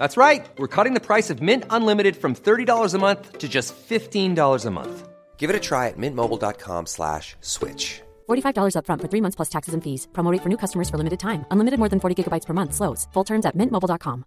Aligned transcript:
That's 0.00 0.16
right. 0.16 0.48
We're 0.56 0.74
cutting 0.76 0.94
the 0.94 1.06
price 1.06 1.28
of 1.28 1.42
Mint 1.42 1.64
Unlimited 1.68 2.16
from 2.16 2.34
$30 2.34 2.94
a 2.94 2.98
month 2.98 3.36
to 3.36 3.48
just 3.48 3.74
$15 3.76 4.64
a 4.64 4.70
month. 4.70 5.08
Give 5.36 5.50
it 5.50 5.56
a 5.56 5.60
try 5.60 5.88
at 5.88 5.98
mintmobile.com 5.98 6.86
slash 6.86 7.36
switch. 7.42 8.00
$45 8.30 8.74
upfront 8.76 9.02
for 9.02 9.08
three 9.08 9.20
months 9.20 9.36
plus 9.36 9.50
taxes 9.50 9.74
and 9.74 9.84
fees. 9.84 10.08
Promo 10.12 10.32
rate 10.32 10.42
for 10.42 10.48
new 10.48 10.56
customers 10.56 10.88
for 10.88 10.96
limited 10.96 11.20
time. 11.20 11.44
Unlimited 11.50 11.78
more 11.78 11.90
than 11.90 12.00
40 12.00 12.14
gigabytes 12.16 12.46
per 12.46 12.54
month. 12.54 12.72
Slows. 12.72 13.08
Full 13.12 13.24
terms 13.24 13.44
at 13.44 13.54
mintmobile.com. 13.56 14.24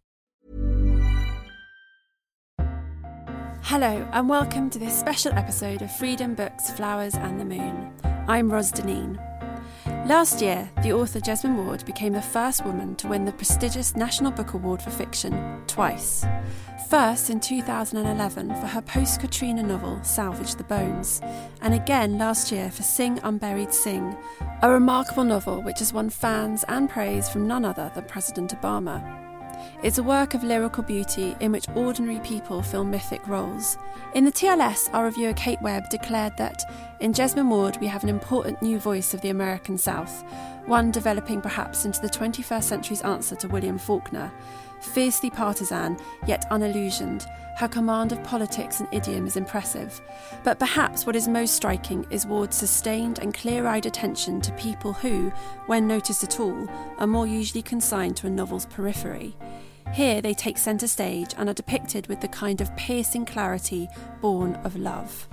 Hello, 3.64 4.08
and 4.14 4.30
welcome 4.30 4.70
to 4.70 4.78
this 4.78 4.94
special 4.94 5.32
episode 5.34 5.82
of 5.82 5.90
Freedom 5.96 6.36
Books, 6.36 6.70
Flowers 6.72 7.16
and 7.16 7.40
the 7.40 7.46
Moon. 7.46 7.92
I'm 8.28 8.52
Ros 8.52 8.72
Deneen. 8.72 9.18
Last 10.06 10.42
year, 10.42 10.70
the 10.84 10.92
author 10.92 11.22
Jesmyn 11.22 11.56
Ward 11.56 11.86
became 11.86 12.12
the 12.12 12.22
first 12.22 12.66
woman 12.66 12.94
to 12.96 13.08
win 13.08 13.24
the 13.24 13.32
prestigious 13.32 13.96
National 13.96 14.32
Book 14.32 14.54
Award 14.54 14.82
for 14.82 14.90
Fiction 14.90 15.62
twice. 15.66 16.26
First 16.90 17.30
in 17.30 17.40
2011 17.40 18.50
for 18.50 18.68
her 18.68 18.82
post 18.82 19.22
Katrina 19.22 19.64
novel 19.64 20.04
Salvage 20.04 20.56
the 20.56 20.66
Bones, 20.66 21.22
and 21.62 21.74
again 21.74 22.18
last 22.18 22.52
year 22.52 22.70
for 22.70 22.84
Sing 22.84 23.18
Unburied 23.24 23.74
Sing, 23.74 24.14
a 24.62 24.70
remarkable 24.70 25.24
novel 25.24 25.62
which 25.62 25.80
has 25.80 25.94
won 25.94 26.10
fans 26.10 26.66
and 26.68 26.90
praise 26.90 27.30
from 27.30 27.48
none 27.48 27.64
other 27.64 27.90
than 27.96 28.04
President 28.04 28.54
Obama. 28.60 29.23
It's 29.84 29.98
a 29.98 30.04
work 30.04 30.34
of 30.34 30.44
lyrical 30.44 30.84
beauty 30.84 31.36
in 31.40 31.52
which 31.52 31.68
ordinary 31.76 32.20
people 32.20 32.62
fill 32.62 32.84
mythic 32.84 33.28
roles. 33.28 33.78
In 34.14 34.26
the 34.26 34.32
TLS, 34.32 34.90
our 34.94 35.06
reviewer 35.06 35.34
Kate 35.34 35.62
Webb 35.62 35.90
declared 35.90 36.38
that 36.38 36.64
in 37.00 37.14
Jesmyn 37.14 37.50
Ward 37.50 37.78
we 37.82 37.88
have 37.88 38.04
an 38.04 38.10
important 38.10 38.62
new 38.62 38.80
voice 38.80 39.14
of 39.14 39.22
the 39.22 39.30
American 39.30 39.78
South, 39.78 40.24
one 40.66 40.92
developing 40.92 41.42
perhaps 41.42 41.86
into 41.86 42.00
the 42.00 42.10
21st 42.10 42.64
century's 42.64 43.02
answer 43.02 43.36
to 43.36 43.48
William 43.48 43.78
Faulkner. 43.78 44.32
Fiercely 44.84 45.30
partisan, 45.30 45.98
yet 46.28 46.46
unillusioned, 46.52 47.26
her 47.58 47.68
command 47.68 48.12
of 48.12 48.24
politics 48.24 48.80
and 48.80 48.90
idiom 48.92 49.26
is 49.26 49.38
impressive. 49.38 50.02
But 50.44 50.60
perhaps 50.60 51.06
what 51.06 51.16
is 51.16 51.28
most 51.28 51.56
striking 51.56 52.06
is 52.10 52.26
Ward's 52.26 52.58
sustained 52.58 53.20
and 53.20 53.34
clear 53.34 53.66
eyed 53.66 53.86
attention 53.86 54.42
to 54.42 54.52
people 54.54 54.94
who, 54.94 55.32
when 55.68 55.88
noticed 55.88 56.24
at 56.24 56.40
all, 56.40 56.68
are 56.98 57.08
more 57.08 57.28
usually 57.28 57.62
consigned 57.62 58.18
to 58.18 58.28
a 58.28 58.30
novel's 58.30 58.66
periphery. 58.66 59.36
Here 59.94 60.22
they 60.22 60.34
take 60.34 60.58
centre 60.58 60.88
stage 60.88 61.34
and 61.38 61.48
are 61.50 61.54
depicted 61.54 62.08
with 62.08 62.20
the 62.22 62.28
kind 62.28 62.60
of 62.60 62.76
piercing 62.76 63.26
clarity 63.26 63.88
born 64.22 64.56
of 64.64 64.76
love. 64.76 65.28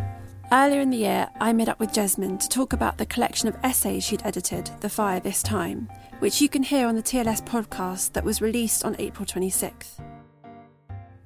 Earlier 0.52 0.80
in 0.80 0.90
the 0.90 0.96
year, 0.96 1.28
I 1.40 1.52
met 1.52 1.68
up 1.68 1.78
with 1.78 1.92
Jesmyn 1.92 2.40
to 2.40 2.48
talk 2.48 2.72
about 2.72 2.98
the 2.98 3.06
collection 3.06 3.46
of 3.46 3.56
essays 3.62 4.02
she'd 4.02 4.26
edited, 4.26 4.68
The 4.80 4.88
Fire 4.88 5.20
This 5.20 5.44
Time, 5.44 5.88
which 6.18 6.40
you 6.40 6.48
can 6.48 6.64
hear 6.64 6.88
on 6.88 6.96
the 6.96 7.04
TLS 7.04 7.40
podcast 7.46 8.14
that 8.14 8.24
was 8.24 8.42
released 8.42 8.84
on 8.84 8.96
April 8.98 9.24
26th. 9.24 10.04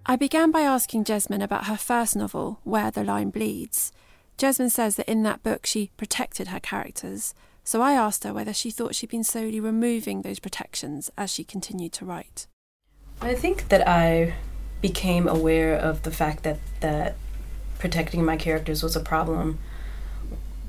I 0.04 0.16
began 0.16 0.50
by 0.50 0.60
asking 0.60 1.04
Jesmyn 1.04 1.42
about 1.42 1.68
her 1.68 1.78
first 1.78 2.14
novel, 2.14 2.60
Where 2.64 2.90
the 2.90 3.02
Line 3.02 3.30
Bleeds. 3.30 3.92
Jesmyn 4.36 4.70
says 4.70 4.96
that 4.96 5.10
in 5.10 5.22
that 5.22 5.42
book 5.42 5.64
she 5.64 5.90
protected 5.96 6.48
her 6.48 6.60
characters, 6.60 7.34
so 7.64 7.80
I 7.80 7.94
asked 7.94 8.24
her 8.24 8.34
whether 8.34 8.52
she 8.52 8.70
thought 8.70 8.94
she'd 8.94 9.08
been 9.08 9.24
slowly 9.24 9.58
removing 9.58 10.20
those 10.20 10.38
protections 10.38 11.10
as 11.16 11.30
she 11.30 11.44
continued 11.44 11.94
to 11.94 12.04
write. 12.04 12.46
I 13.22 13.34
think 13.34 13.68
that 13.68 13.88
I 13.88 14.34
became 14.82 15.26
aware 15.26 15.76
of 15.76 16.02
the 16.02 16.10
fact 16.10 16.42
that 16.42 16.58
that 16.80 17.16
protecting 17.84 18.24
my 18.24 18.34
characters 18.34 18.82
was 18.82 18.96
a 18.96 19.00
problem 19.00 19.58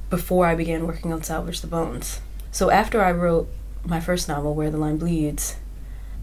before 0.09 0.47
I 0.47 0.53
began 0.53 0.85
working 0.85 1.13
on 1.13 1.23
Salvage 1.23 1.61
the 1.61 1.67
Bones. 1.67 2.19
So 2.51 2.69
after 2.69 3.01
I 3.01 3.13
wrote 3.13 3.47
my 3.85 4.01
first 4.01 4.27
novel, 4.27 4.53
Where 4.53 4.69
the 4.69 4.75
Line 4.75 4.97
Bleeds, 4.97 5.55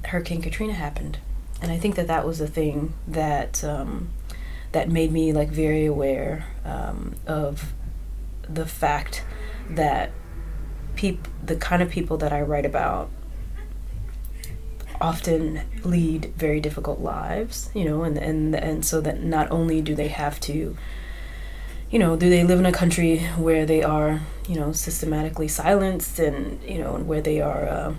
Hurricane 0.04 0.42
Katrina 0.42 0.74
happened, 0.74 1.16
and 1.62 1.72
I 1.72 1.78
think 1.78 1.94
that 1.94 2.08
that 2.08 2.26
was 2.26 2.40
the 2.40 2.46
thing 2.46 2.92
that 3.08 3.64
um, 3.64 4.10
that 4.72 4.90
made 4.90 5.12
me 5.12 5.32
like 5.32 5.48
very 5.48 5.86
aware 5.86 6.44
um, 6.62 7.14
of 7.26 7.72
the 8.46 8.66
fact 8.66 9.24
that 9.70 10.10
peop- 10.94 11.28
the 11.42 11.56
kind 11.56 11.80
of 11.80 11.88
people 11.88 12.18
that 12.18 12.34
I 12.34 12.42
write 12.42 12.66
about 12.66 13.08
often 15.00 15.62
lead 15.84 16.32
very 16.36 16.60
difficult 16.60 17.00
lives, 17.00 17.70
you 17.74 17.84
know, 17.84 18.02
and 18.02 18.16
and 18.18 18.54
and 18.54 18.84
so 18.84 19.00
that 19.00 19.22
not 19.22 19.50
only 19.50 19.80
do 19.80 19.94
they 19.94 20.08
have 20.08 20.40
to 20.40 20.76
you 21.90 21.98
know, 21.98 22.16
do 22.16 22.30
they 22.30 22.42
live 22.42 22.58
in 22.58 22.64
a 22.64 22.72
country 22.72 23.18
where 23.36 23.66
they 23.66 23.82
are, 23.82 24.22
you 24.48 24.54
know, 24.54 24.72
systematically 24.72 25.46
silenced 25.46 26.18
and, 26.18 26.62
you 26.64 26.78
know, 26.78 26.94
and 26.96 27.06
where 27.06 27.20
they 27.20 27.38
are 27.38 27.68
uh, 27.68 27.94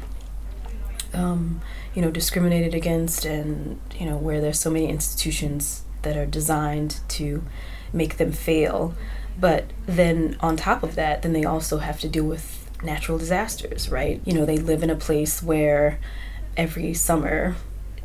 um, 1.13 1.61
you 1.93 2.01
know, 2.01 2.09
discriminated 2.09 2.73
against 2.73 3.23
and, 3.23 3.79
you 3.95 4.07
know, 4.07 4.17
where 4.17 4.41
there's 4.41 4.59
so 4.59 4.71
many 4.71 4.89
institutions 4.89 5.83
that 6.01 6.17
are 6.17 6.25
designed 6.25 7.01
to 7.07 7.43
make 7.93 8.17
them 8.17 8.31
fail. 8.31 8.95
But 9.39 9.65
then 9.85 10.37
on 10.39 10.57
top 10.57 10.81
of 10.81 10.95
that, 10.95 11.21
then 11.21 11.33
they 11.33 11.45
also 11.45 11.77
have 11.77 11.99
to 12.01 12.09
deal 12.09 12.25
with 12.25 12.67
natural 12.81 13.19
disasters, 13.19 13.89
right? 13.89 14.21
You 14.25 14.33
know, 14.33 14.45
they 14.45 14.57
live 14.57 14.81
in 14.81 14.89
a 14.89 14.95
place 14.95 15.43
where 15.43 15.99
every 16.57 16.93
summer 16.93 17.55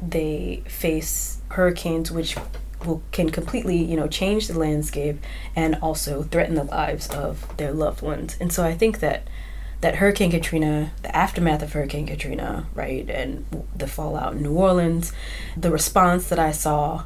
they 0.01 0.63
face 0.67 1.41
hurricanes 1.51 2.11
which 2.11 2.37
will 2.85 3.03
can 3.11 3.31
completely 3.31 3.77
you 3.77 3.97
know 3.97 4.07
change 4.07 4.49
the 4.49 4.59
landscape 4.59 5.19
and 5.57 5.77
also 5.77 6.23
threaten 6.23 6.55
the 6.55 6.65
lives 6.65 7.09
of 7.11 7.57
their 7.57 7.73
loved 7.73 8.03
ones. 8.03 8.37
And 8.41 8.53
so 8.53 8.65
i 8.65 8.75
think 8.75 9.01
that 9.01 9.27
that 9.81 9.97
hurricane 9.97 10.31
katrina 10.31 10.93
the 11.03 11.15
aftermath 11.17 11.63
of 11.63 11.73
hurricane 11.73 12.07
katrina 12.07 12.67
right 12.75 13.09
and 13.09 13.47
the 13.75 13.87
fallout 13.87 14.35
in 14.35 14.43
new 14.43 14.53
orleans 14.53 15.13
the 15.57 15.71
response 15.71 16.29
that 16.29 16.39
i 16.39 16.51
saw 16.51 17.05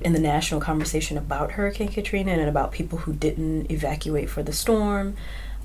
in 0.00 0.12
the 0.12 0.20
national 0.20 0.60
conversation 0.60 1.18
about 1.18 1.52
hurricane 1.52 1.88
katrina 1.88 2.30
and 2.32 2.48
about 2.48 2.70
people 2.70 2.98
who 2.98 3.12
didn't 3.12 3.70
evacuate 3.72 4.30
for 4.30 4.42
the 4.42 4.52
storm 4.52 5.16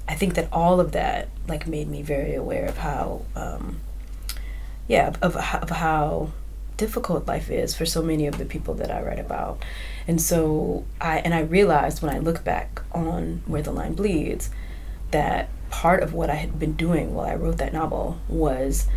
i 0.07 0.15
think 0.15 0.33
that 0.33 0.47
all 0.51 0.79
of 0.79 0.93
that 0.93 1.29
like 1.47 1.67
made 1.67 1.87
me 1.87 2.01
very 2.01 2.33
aware 2.33 2.65
of 2.65 2.77
how 2.77 3.23
um, 3.35 3.79
yeah, 4.89 5.13
of, 5.21 5.37
of 5.37 5.69
how 5.69 6.31
difficult 6.75 7.27
life 7.27 7.51
is 7.51 7.75
for 7.75 7.85
so 7.85 8.01
many 8.01 8.25
of 8.25 8.37
the 8.37 8.45
people 8.45 8.73
that 8.73 8.89
I 8.89 9.01
write 9.01 9.19
about. 9.19 9.63
And 10.07 10.19
so 10.21 10.85
I 10.99 11.19
and 11.19 11.33
I 11.33 11.41
realized 11.41 12.01
when 12.01 12.13
I 12.13 12.19
look 12.19 12.43
back 12.43 12.81
on 12.91 13.43
where 13.45 13.61
the 13.61 13.71
line 13.71 13.93
bleeds 13.93 14.49
that 15.11 15.49
part 15.69 16.01
of 16.01 16.13
what 16.13 16.29
I 16.29 16.35
had 16.35 16.57
been 16.57 16.73
doing 16.73 17.13
while 17.13 17.27
I 17.27 17.35
wrote 17.35 17.57
that 17.57 17.71
novel 17.73 18.19
was 18.27 18.87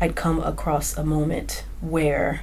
I'd 0.00 0.16
come 0.16 0.42
across 0.42 0.96
a 0.96 1.04
moment 1.04 1.64
where 1.80 2.42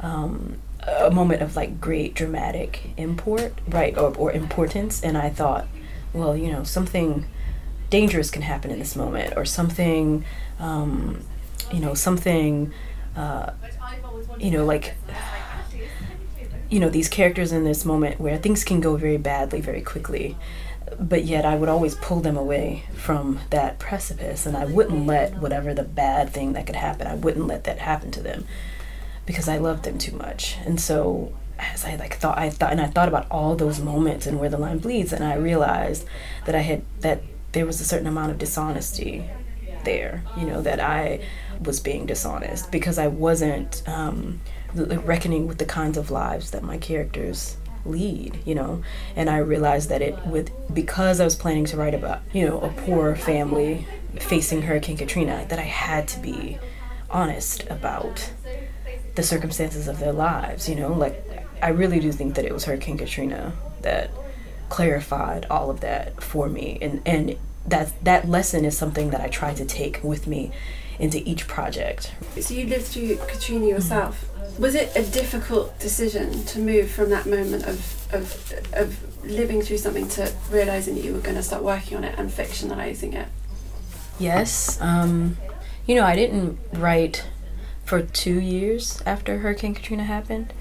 um, 0.00 0.58
a 0.86 1.10
moment 1.10 1.42
of 1.42 1.56
like 1.56 1.80
great 1.80 2.14
dramatic 2.14 2.90
import, 2.96 3.54
right, 3.66 3.96
or, 3.98 4.14
or 4.16 4.30
importance, 4.30 5.02
and 5.02 5.18
I 5.18 5.30
thought, 5.30 5.66
well, 6.12 6.36
you 6.36 6.52
know, 6.52 6.62
something 6.62 7.26
dangerous 7.90 8.30
can 8.30 8.42
happen 8.42 8.70
in 8.70 8.78
this 8.78 8.94
moment, 8.94 9.34
or 9.36 9.44
something 9.44 10.24
um, 10.60 11.22
you 11.72 11.80
know 11.80 11.94
something 11.94 12.72
uh, 13.16 13.52
you 14.38 14.50
know 14.50 14.64
like 14.64 14.94
you 16.70 16.80
know 16.80 16.88
these 16.88 17.08
characters 17.08 17.52
in 17.52 17.64
this 17.64 17.84
moment 17.84 18.20
where 18.20 18.36
things 18.36 18.64
can 18.64 18.80
go 18.80 18.96
very 18.96 19.16
badly 19.16 19.60
very 19.60 19.82
quickly 19.82 20.36
but 20.98 21.24
yet 21.24 21.44
I 21.44 21.54
would 21.54 21.68
always 21.68 21.94
pull 21.96 22.20
them 22.20 22.36
away 22.36 22.84
from 22.94 23.40
that 23.50 23.78
precipice 23.78 24.46
and 24.46 24.56
I 24.56 24.64
wouldn't 24.64 25.06
let 25.06 25.38
whatever 25.38 25.74
the 25.74 25.82
bad 25.82 26.30
thing 26.30 26.54
that 26.54 26.66
could 26.66 26.76
happen 26.76 27.06
I 27.06 27.14
wouldn't 27.14 27.46
let 27.46 27.64
that 27.64 27.78
happen 27.78 28.10
to 28.12 28.22
them 28.22 28.46
because 29.28 29.46
I 29.46 29.58
loved 29.58 29.84
them 29.84 29.98
too 29.98 30.16
much. 30.16 30.56
And 30.64 30.80
so 30.80 31.34
as 31.58 31.84
I 31.84 31.96
like 31.96 32.16
thought 32.16 32.38
I 32.38 32.48
thought 32.48 32.72
and 32.72 32.80
I 32.80 32.86
thought 32.86 33.08
about 33.08 33.26
all 33.30 33.54
those 33.56 33.78
moments 33.78 34.26
and 34.26 34.40
where 34.40 34.48
the 34.48 34.56
line 34.56 34.78
bleeds 34.78 35.12
and 35.12 35.22
I 35.22 35.34
realized 35.34 36.06
that 36.46 36.54
I 36.54 36.60
had 36.60 36.82
that 37.00 37.20
there 37.52 37.66
was 37.66 37.78
a 37.80 37.84
certain 37.84 38.06
amount 38.06 38.30
of 38.30 38.38
dishonesty 38.38 39.28
there 39.84 40.22
you 40.36 40.46
know 40.46 40.62
that 40.62 40.80
I 40.80 41.20
was 41.60 41.80
being 41.80 42.06
dishonest 42.06 42.70
because 42.70 42.98
I 42.98 43.08
wasn't 43.08 43.82
um, 43.88 44.40
reckoning 44.74 45.46
with 45.46 45.58
the 45.58 45.64
kinds 45.64 45.96
of 45.96 46.10
lives 46.10 46.50
that 46.52 46.62
my 46.62 46.78
characters 46.78 47.56
lead 47.84 48.38
you 48.44 48.54
know? 48.54 48.82
And 49.16 49.30
I 49.30 49.38
realized 49.38 49.88
that 49.88 50.02
it 50.02 50.26
with 50.26 50.50
because 50.72 51.20
I 51.20 51.24
was 51.24 51.36
planning 51.36 51.64
to 51.66 51.76
write 51.76 51.94
about 51.94 52.20
you 52.32 52.46
know 52.46 52.60
a 52.60 52.68
poor 52.68 53.16
family 53.16 53.86
facing 54.20 54.62
Hurricane 54.62 54.96
Katrina 54.96 55.46
that 55.48 55.58
I 55.58 55.62
had 55.62 56.08
to 56.08 56.20
be 56.20 56.58
honest 57.10 57.64
about 57.70 58.32
the 59.14 59.22
circumstances 59.22 59.88
of 59.88 59.98
their 59.98 60.12
lives 60.12 60.68
you 60.68 60.74
know? 60.74 60.92
Like 60.92 61.24
I 61.62 61.70
really 61.70 62.00
do 62.00 62.12
think 62.12 62.34
that 62.34 62.44
it 62.44 62.52
was 62.52 62.64
Hurricane 62.64 62.98
Katrina 62.98 63.52
that 63.82 64.10
clarified 64.68 65.46
all 65.50 65.70
of 65.70 65.80
that 65.80 66.22
for 66.22 66.48
me. 66.48 66.78
And 66.80 67.02
and 67.06 67.36
that 67.66 67.92
that 68.04 68.28
lesson 68.28 68.64
is 68.64 68.76
something 68.76 69.10
that 69.10 69.20
I 69.20 69.28
try 69.28 69.54
to 69.54 69.64
take 69.64 70.02
with 70.02 70.26
me 70.26 70.52
into 70.98 71.22
each 71.28 71.46
project. 71.46 72.12
So 72.40 72.54
you 72.54 72.66
lived 72.66 72.86
through 72.86 73.16
Katrina 73.26 73.66
yourself. 73.66 74.24
Mm-hmm. 74.24 74.62
Was 74.62 74.74
it 74.74 74.94
a 74.96 75.04
difficult 75.04 75.78
decision 75.78 76.44
to 76.46 76.58
move 76.58 76.90
from 76.90 77.10
that 77.10 77.26
moment 77.26 77.66
of 77.66 77.94
of 78.12 78.52
of 78.72 79.24
living 79.24 79.62
through 79.62 79.78
something 79.78 80.08
to 80.08 80.32
realizing 80.50 80.94
that 80.96 81.04
you 81.04 81.12
were 81.12 81.20
going 81.20 81.36
to 81.36 81.42
start 81.42 81.62
working 81.62 81.96
on 81.96 82.04
it 82.04 82.18
and 82.18 82.30
fictionalizing 82.30 83.14
it? 83.14 83.28
Yes. 84.18 84.80
Um, 84.80 85.36
you 85.86 85.94
know, 85.94 86.04
I 86.04 86.16
didn't 86.16 86.58
write 86.72 87.24
for 87.84 88.02
two 88.02 88.40
years 88.40 89.00
after 89.06 89.38
Hurricane 89.38 89.74
Katrina 89.74 90.04
happened. 90.04 90.52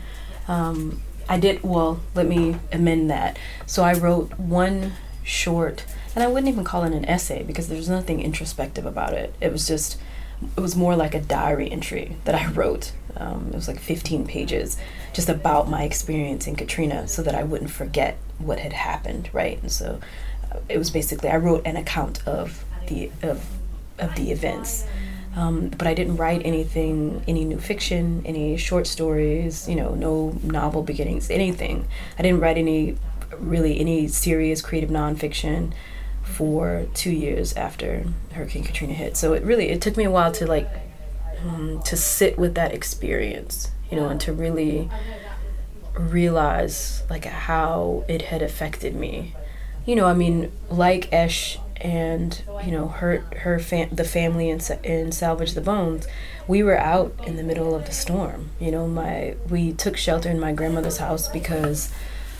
Um, 0.47 1.01
I 1.27 1.37
did, 1.37 1.61
well, 1.63 1.99
let 2.15 2.25
me 2.25 2.55
amend 2.71 3.09
that. 3.09 3.37
So 3.65 3.83
I 3.83 3.93
wrote 3.93 4.39
one 4.39 4.93
short, 5.23 5.85
and 6.15 6.23
I 6.23 6.27
wouldn't 6.27 6.47
even 6.47 6.63
call 6.63 6.83
it 6.83 6.93
an 6.93 7.03
essay 7.03 7.43
because 7.43 7.67
there's 7.67 7.89
nothing 7.89 8.21
introspective 8.21 8.85
about 8.85 9.13
it. 9.13 9.35
It 9.41 9.51
was 9.51 9.67
just, 9.67 9.99
it 10.55 10.59
was 10.59 10.75
more 10.75 10.95
like 10.95 11.13
a 11.13 11.21
diary 11.21 11.71
entry 11.71 12.15
that 12.25 12.35
I 12.35 12.47
wrote. 12.51 12.91
Um, 13.15 13.47
it 13.49 13.55
was 13.55 13.67
like 13.67 13.79
15 13.79 14.27
pages 14.27 14.77
just 15.13 15.29
about 15.29 15.69
my 15.69 15.83
experience 15.83 16.45
in 16.45 16.55
Katrina 16.55 17.07
so 17.07 17.23
that 17.23 17.33
I 17.33 17.43
wouldn't 17.43 17.71
forget 17.71 18.17
what 18.37 18.59
had 18.59 18.73
happened, 18.73 19.29
right? 19.33 19.59
And 19.61 19.71
so 19.71 19.99
uh, 20.51 20.59
it 20.69 20.77
was 20.77 20.91
basically, 20.91 21.29
I 21.29 21.37
wrote 21.37 21.65
an 21.65 21.75
account 21.75 22.25
of 22.27 22.63
the, 22.87 23.09
of, 23.23 23.43
of 23.97 24.15
the 24.15 24.31
events. 24.31 24.85
Um, 25.35 25.69
but 25.69 25.87
I 25.87 25.93
didn't 25.93 26.17
write 26.17 26.41
anything, 26.45 27.23
any 27.27 27.45
new 27.45 27.59
fiction, 27.59 28.23
any 28.25 28.57
short 28.57 28.87
stories, 28.87 29.67
you 29.67 29.75
know, 29.75 29.93
no 29.93 30.39
novel 30.43 30.83
beginnings, 30.83 31.29
anything. 31.29 31.87
I 32.17 32.23
didn't 32.23 32.39
write 32.39 32.57
any, 32.57 32.97
really, 33.37 33.79
any 33.79 34.07
serious 34.07 34.61
creative 34.61 34.89
nonfiction 34.89 35.73
for 36.33 36.87
two 36.93 37.11
years 37.11 37.53
after 37.53 38.05
Hurricane 38.33 38.63
Katrina 38.63 38.93
hit. 38.93 39.17
So 39.17 39.33
it 39.33 39.43
really, 39.43 39.69
it 39.69 39.81
took 39.81 39.97
me 39.97 40.03
a 40.03 40.11
while 40.11 40.31
to 40.33 40.45
like, 40.45 40.69
um, 41.43 41.81
to 41.85 41.97
sit 41.97 42.37
with 42.37 42.55
that 42.55 42.73
experience, 42.73 43.71
you 43.89 43.97
know, 43.97 44.09
and 44.09 44.19
to 44.21 44.33
really 44.33 44.89
realize 45.93 47.03
like 47.09 47.25
how 47.25 48.03
it 48.07 48.23
had 48.23 48.41
affected 48.41 48.95
me. 48.95 49.33
You 49.85 49.95
know, 49.95 50.05
I 50.05 50.13
mean, 50.13 50.51
like 50.69 51.11
Esch 51.13 51.57
and 51.81 52.41
you 52.65 52.71
know 52.71 52.87
hurt 52.87 53.33
her 53.35 53.59
fam- 53.59 53.93
the 53.93 54.03
family 54.03 54.49
and, 54.49 54.67
and 54.83 55.13
salvage 55.13 55.53
the 55.53 55.61
bones 55.61 56.07
we 56.47 56.63
were 56.63 56.77
out 56.77 57.13
in 57.25 57.35
the 57.35 57.43
middle 57.43 57.75
of 57.75 57.85
the 57.85 57.91
storm 57.91 58.49
you 58.59 58.71
know 58.71 58.87
my 58.87 59.35
we 59.49 59.71
took 59.73 59.95
shelter 59.95 60.29
in 60.29 60.39
my 60.39 60.51
grandmother's 60.51 60.97
house 60.97 61.27
because 61.29 61.91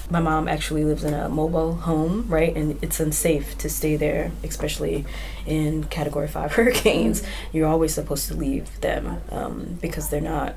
my 0.10 0.20
mom 0.20 0.48
actually 0.48 0.86
lives 0.86 1.04
in 1.04 1.14
a 1.14 1.28
mobile 1.30 1.76
home 1.76 2.26
right? 2.28 2.56
And 2.56 2.80
it's 2.82 3.00
unsafe 3.00 3.58
to 3.60 3.70
stay 3.70 3.96
there 3.96 4.32
especially 4.44 5.06
in 5.46 5.86
category 5.86 6.28
5 6.28 6.52
hurricanes. 6.54 7.24
You're 7.52 7.68
always 7.68 7.94
supposed 7.94 8.28
to 8.30 8.34
leave 8.34 8.80
them 8.82 9.22
um, 9.32 9.78
because 9.82 10.10
they're 10.10 10.22
not 10.22 10.56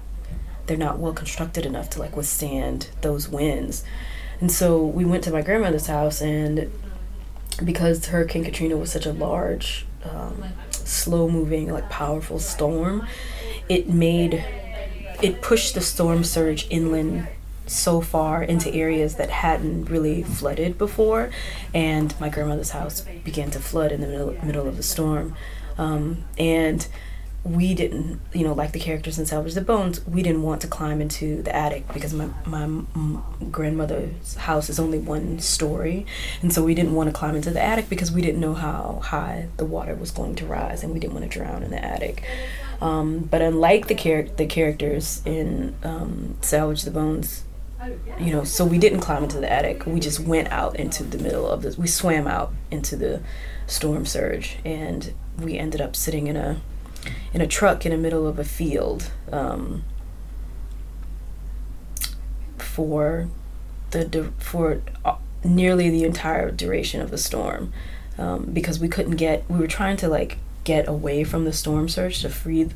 they're 0.67 0.77
not 0.77 0.99
well 0.99 1.13
constructed 1.13 1.67
enough 1.67 1.91
to 1.91 1.99
like 1.99 2.17
withstand 2.17 2.89
those 3.01 3.29
winds. 3.29 3.83
And 4.41 4.53
so 4.53 4.85
we 4.85 5.05
went 5.05 5.25
to 5.25 5.31
my 5.33 5.43
grandmother's 5.43 5.87
house 5.87 6.23
and 6.23 6.71
because 7.65 8.07
Hurricane 8.07 8.45
Katrina 8.45 8.77
was 8.77 8.91
such 8.91 9.05
a 9.05 9.13
large, 9.13 9.85
um, 10.05 10.45
slow 10.71 11.29
moving, 11.29 11.71
like 11.73 11.91
powerful 11.91 12.39
storm, 12.39 13.07
it 13.69 13.89
made 13.89 14.45
it 15.23 15.43
pushed 15.43 15.75
the 15.75 15.81
storm 15.81 16.25
surge 16.25 16.67
inland 16.71 17.29
so 17.71 18.01
far 18.01 18.43
into 18.43 18.73
areas 18.73 19.17
that 19.17 19.31
hadn't 19.31 19.85
really 19.87 20.23
flooded 20.23 20.77
before, 20.77 21.31
and 21.73 22.19
my 22.21 22.29
grandmother's 22.29 22.71
house 22.71 23.03
began 23.25 23.51
to 23.53 23.61
flood 23.61 23.93
in 23.93 24.01
the 24.01 24.07
middle, 24.07 24.37
middle 24.45 24.69
of 24.69 24.77
the 24.77 24.83
storm, 24.83 25.35
um, 25.79 26.25
and 26.39 26.89
we 27.43 27.75
didn't, 27.75 28.21
you 28.35 28.45
know, 28.45 28.53
like 28.53 28.73
the 28.73 28.79
characters 28.79 29.19
in 29.19 29.25
Salvage 29.25 29.55
the 29.55 29.63
Bones, 29.63 30.07
we 30.07 30.23
didn't 30.23 30.43
want 30.43 30.61
to 30.61 30.67
climb 30.67 31.01
into 31.01 31.43
the 31.43 31.55
attic 31.57 31.91
because 31.95 32.13
my, 32.13 32.29
my 32.45 32.83
grandmother's 33.51 34.37
house 34.37 34.69
is 34.69 34.79
only 34.79 34.99
one 34.99 35.39
story. 35.39 36.05
And 36.43 36.53
so 36.53 36.63
we 36.63 36.75
didn't 36.75 36.95
want 36.95 37.09
to 37.09 37.15
climb 37.15 37.35
into 37.35 37.51
the 37.51 37.63
attic 37.63 37.89
because 37.89 38.13
we 38.13 38.21
didn't 38.21 38.41
know 38.41 38.53
how 38.53 39.01
high 39.03 39.49
the 39.57 39.65
water 39.65 39.95
was 39.95 40.11
going 40.11 40.35
to 40.37 40.47
rise 40.47 40.83
and 40.83 40.93
we 40.93 41.01
didn't 41.01 41.15
want 41.15 41.31
to 41.31 41.39
drown 41.39 41.63
in 41.63 41.71
the 41.71 41.83
attic. 41.83 42.23
Um, 42.83 43.21
but 43.21 43.41
unlike 43.41 43.89
the, 43.89 43.95
char- 43.95 44.29
the 44.37 44.47
characters 44.47 45.23
in 45.25 45.75
um, 45.83 46.37
Salvage 46.43 46.83
the 46.83 46.91
Bones, 46.91 47.45
you 48.19 48.33
know, 48.33 48.45
so 48.45 48.65
we 48.65 48.79
didn't 48.79 49.01
climb 49.01 49.23
into 49.23 49.41
the 49.41 49.51
attic. 49.51 49.87
We 49.87 50.01
just 50.01 50.21
went 50.21 50.49
out 50.49 50.77
into 50.77 51.03
the 51.03 51.19
middle 51.19 51.49
of 51.49 51.63
this. 51.63 51.79
We 51.79 51.87
swam 51.87 52.27
out 52.27 52.53
into 52.71 52.97
the 52.97 53.23
storm 53.67 54.05
surge 54.05 54.57
and 54.65 55.15
we 55.39 55.57
ended 55.57 55.81
up 55.81 55.97
sitting 55.97 56.27
in 56.27 56.37
a 56.37 56.61
in 57.33 57.41
a 57.41 57.47
truck 57.47 57.87
in 57.87 57.93
the 57.93 57.99
middle 57.99 58.27
of 58.27 58.39
a 58.39 58.45
field 58.45 59.11
um, 59.33 59.85
for 62.59 63.29
the 63.93 64.33
for 64.39 64.83
uh, 65.05 65.17
nearly 65.43 65.89
the 65.89 66.05
entire 66.05 66.51
duration 66.51 67.01
of 67.01 67.11
the 67.11 67.19
storm 67.19 67.73
um, 68.19 68.45
because 68.53 68.79
we 68.79 68.89
couldn't 68.89 69.17
get 69.17 69.45
we 69.49 69.59
were 69.59 69.67
trying 69.67 69.97
to 69.97 70.09
like 70.09 70.39
get 70.65 70.87
away 70.87 71.25
from 71.25 71.45
the 71.45 71.53
storm 71.53 71.89
surge 71.89 72.21
to 72.21 72.29
free 72.29 72.65
f- 72.65 72.73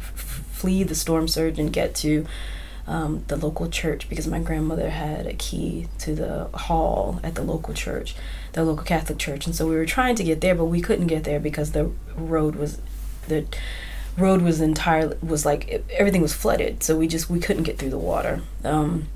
flee 0.53 0.83
the 0.83 0.95
storm 0.95 1.29
surge 1.29 1.59
and 1.59 1.73
get 1.73 1.95
to 1.95 2.25
um, 2.87 3.25
the 3.29 3.37
local 3.37 3.69
church 3.69 4.09
because 4.09 4.27
my 4.27 4.41
grandmother 4.41 4.91
had 4.91 5.27
a 5.27 5.35
key 5.35 5.89
to 5.99 6.15
the 6.15 6.45
hall 6.55 7.21
at 7.23 7.35
the 7.35 7.43
local 7.43 7.75
church, 7.75 8.15
the 8.53 8.65
local 8.65 8.85
Catholic 8.85 9.19
church, 9.19 9.47
and 9.47 9.55
so 9.55 9.67
we 9.67 9.75
were 9.75 9.87
trying 9.87 10.17
to 10.17 10.25
get 10.25 10.41
there, 10.41 10.55
but 10.55 10.67
we 10.67 10.81
couldn't 10.81 11.07
get 11.07 11.25
there 11.25 11.41
because 11.41 11.73
the 11.73 11.91
road 12.15 12.57
was 12.57 12.81
the 13.29 13.47
road 14.17 14.43
was 14.43 14.61
entirely 14.61 15.17
was 15.23 15.45
like 15.45 15.85
everything 15.91 16.23
was 16.23 16.35
flooded. 16.35 16.83
So 16.83 16.97
we 16.97 17.09
just 17.09 17.31
we 17.31 17.41
couldn't 17.41 17.65
get 17.65 17.79
through 17.79 17.91
the 17.91 17.99
water. 17.99 18.43
Um, 18.65 19.09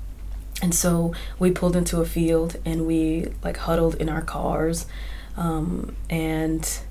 and 0.61 0.75
so 0.75 1.13
we 1.37 1.51
pulled 1.51 1.75
into 1.75 2.01
a 2.01 2.05
field 2.05 2.57
and 2.65 2.85
we 2.85 3.27
like 3.43 3.57
huddled 3.57 3.95
in 3.95 4.09
our 4.09 4.21
cars 4.21 4.85
um, 5.37 5.95
and 6.09 6.81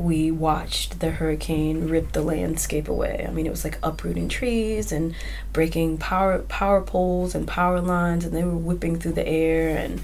we 0.00 0.30
watched 0.30 1.00
the 1.00 1.10
hurricane 1.10 1.86
rip 1.86 2.12
the 2.12 2.22
landscape 2.22 2.88
away. 2.88 3.26
I 3.28 3.30
mean, 3.30 3.46
it 3.46 3.50
was 3.50 3.64
like 3.64 3.78
uprooting 3.82 4.30
trees 4.30 4.92
and 4.92 5.14
breaking 5.52 5.98
power 5.98 6.38
power 6.38 6.80
poles 6.80 7.34
and 7.34 7.46
power 7.46 7.80
lines, 7.80 8.24
and 8.24 8.34
they 8.34 8.42
were 8.42 8.56
whipping 8.56 8.98
through 8.98 9.12
the 9.12 9.28
air. 9.28 9.76
And 9.76 10.00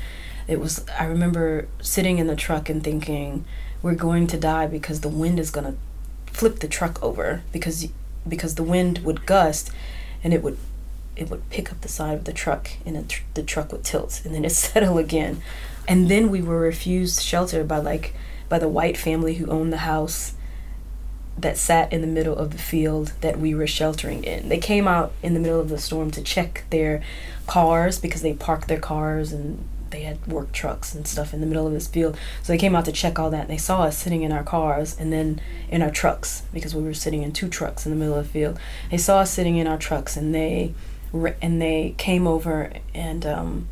it 0.47 0.61
was. 0.61 0.85
I 0.99 1.05
remember 1.05 1.67
sitting 1.81 2.19
in 2.19 2.26
the 2.26 2.37
truck 2.37 2.69
and 2.69 2.85
thinking, 2.85 3.47
"We're 3.81 3.95
going 3.95 4.26
to 4.29 4.37
die 4.37 4.67
because 4.67 5.00
the 5.00 5.09
wind 5.09 5.41
is 5.41 5.50
to 5.50 5.75
flip 6.26 6.59
the 6.59 6.69
truck 6.69 7.03
over 7.03 7.43
because 7.50 7.88
because 8.29 8.57
the 8.57 8.62
wind 8.62 8.99
would 8.99 9.25
gust 9.25 9.71
and 10.23 10.35
it 10.35 10.43
would 10.43 10.59
it 11.17 11.31
would 11.31 11.49
pick 11.49 11.73
up 11.73 11.81
the 11.81 11.88
side 11.88 12.15
of 12.15 12.25
the 12.25 12.33
truck 12.33 12.69
and 12.85 13.11
the 13.33 13.43
truck 13.43 13.73
would 13.73 13.83
tilt 13.83 14.21
and 14.25 14.35
then 14.35 14.45
it 14.45 14.50
settle 14.67 14.99
again 14.99 15.41
and 15.88 16.11
then 16.11 16.29
we 16.29 16.43
were 16.43 16.61
refused 16.61 17.23
shelter 17.23 17.65
by 17.65 17.79
like 17.79 18.12
by 18.49 18.59
the 18.59 18.69
white 18.69 18.97
family 18.97 19.35
who 19.35 19.47
owned 19.47 19.73
the 19.73 19.79
house 19.79 20.35
that 21.38 21.59
sat 21.59 21.93
in 21.93 22.00
the 22.00 22.07
middle 22.07 22.37
of 22.37 22.50
the 22.50 22.59
field 22.59 23.12
that 23.21 23.38
we 23.38 23.55
were 23.55 23.67
sheltering 23.67 24.25
in. 24.25 24.49
They 24.49 24.59
came 24.59 24.88
out 24.88 25.12
in 25.23 25.35
the 25.35 25.41
middle 25.41 25.61
of 25.61 25.69
the 25.69 25.79
storm 25.79 26.11
to 26.12 26.23
check 26.23 26.65
their 26.71 27.03
cars 27.47 27.99
because 27.99 28.23
they 28.23 28.33
parked 28.33 28.69
their 28.69 28.81
cars 28.81 29.33
and 29.33 29.67
they 29.91 30.03
had 30.03 30.26
work 30.26 30.53
trucks 30.53 30.95
and 30.95 31.07
stuff 31.07 31.33
in 31.33 31.41
the 31.41 31.47
middle 31.47 31.67
of 31.67 31.73
this 31.73 31.87
field. 31.87 32.17
So 32.43 32.53
they 32.53 32.59
came 32.59 32.75
out 32.75 32.87
to 32.87 32.93
check 32.93 33.19
all 33.19 33.31
that 33.31 33.43
and 33.43 33.50
they 33.50 33.57
saw 33.59 33.83
us 33.83 33.99
sitting 33.99 34.23
in 34.23 34.33
our 34.33 34.43
cars 34.43 34.97
and 34.99 35.12
then 35.12 35.41
in 35.69 35.83
our 35.83 35.91
trucks 35.91 36.43
because 36.53 36.75
we 36.75 36.83
were 36.83 36.95
sitting 36.95 37.23
in 37.23 37.33
two 37.33 37.49
trucks 37.49 37.87
in 37.87 37.93
the 37.93 37.97
middle 37.97 38.17
of 38.17 38.26
the 38.26 38.33
field. 38.33 38.59
They 38.91 38.99
saw 38.99 39.21
us 39.21 39.31
sitting 39.31 39.57
in 39.57 39.67
our 39.67 39.79
trucks 39.79 40.17
and 40.17 40.35
they 40.35 40.75
and 41.41 41.62
they 41.62 41.95
came 41.97 42.26
over 42.26 42.73
and 42.95 43.25
um, 43.25 43.69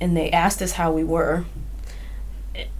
and 0.00 0.16
they 0.16 0.30
asked 0.30 0.62
us 0.62 0.72
how 0.72 0.92
we 0.92 1.04
were. 1.04 1.44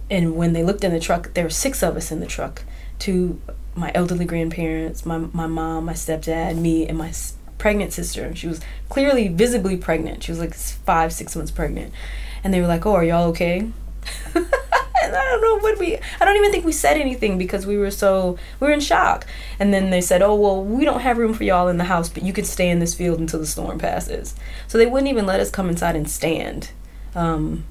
And 0.09 0.35
when 0.35 0.53
they 0.53 0.63
looked 0.63 0.83
in 0.83 0.91
the 0.91 0.99
truck, 0.99 1.33
there 1.33 1.45
were 1.45 1.49
six 1.49 1.81
of 1.81 1.95
us 1.95 2.11
in 2.11 2.19
the 2.19 2.25
truck. 2.25 2.63
Two 2.99 3.41
my 3.75 3.91
elderly 3.95 4.25
grandparents, 4.25 5.05
my 5.05 5.17
my 5.17 5.47
mom, 5.47 5.85
my 5.85 5.93
stepdad, 5.93 6.57
me 6.57 6.87
and 6.87 6.97
my 6.97 7.11
pregnant 7.57 7.93
sister. 7.93 8.35
She 8.35 8.47
was 8.47 8.59
clearly, 8.89 9.27
visibly 9.27 9.77
pregnant. 9.77 10.23
She 10.23 10.31
was 10.31 10.39
like 10.39 10.53
five, 10.53 11.13
six 11.13 11.35
months 11.35 11.51
pregnant. 11.51 11.93
And 12.43 12.53
they 12.53 12.59
were 12.59 12.67
like, 12.67 12.85
"Oh, 12.85 12.93
are 12.93 13.03
y'all 13.03 13.29
okay?" 13.29 13.59
and 14.33 15.15
I 15.15 15.23
don't 15.29 15.41
know 15.41 15.59
what 15.59 15.77
we. 15.79 15.97
I 16.19 16.25
don't 16.25 16.35
even 16.35 16.51
think 16.51 16.65
we 16.65 16.71
said 16.71 16.97
anything 16.97 17.37
because 17.37 17.65
we 17.65 17.77
were 17.77 17.91
so 17.91 18.37
we 18.59 18.67
were 18.67 18.73
in 18.73 18.79
shock. 18.79 19.27
And 19.59 19.73
then 19.73 19.91
they 19.91 20.01
said, 20.01 20.21
"Oh, 20.21 20.35
well, 20.35 20.63
we 20.63 20.85
don't 20.85 21.01
have 21.01 21.17
room 21.17 21.33
for 21.33 21.43
y'all 21.43 21.67
in 21.67 21.77
the 21.77 21.85
house, 21.85 22.09
but 22.09 22.23
you 22.23 22.33
can 22.33 22.45
stay 22.45 22.69
in 22.69 22.79
this 22.79 22.95
field 22.95 23.19
until 23.19 23.39
the 23.39 23.45
storm 23.45 23.77
passes." 23.77 24.35
So 24.67 24.77
they 24.77 24.87
wouldn't 24.87 25.09
even 25.09 25.25
let 25.25 25.39
us 25.39 25.51
come 25.51 25.69
inside 25.69 25.95
and 25.95 26.09
stand. 26.09 26.71
Um, 27.13 27.65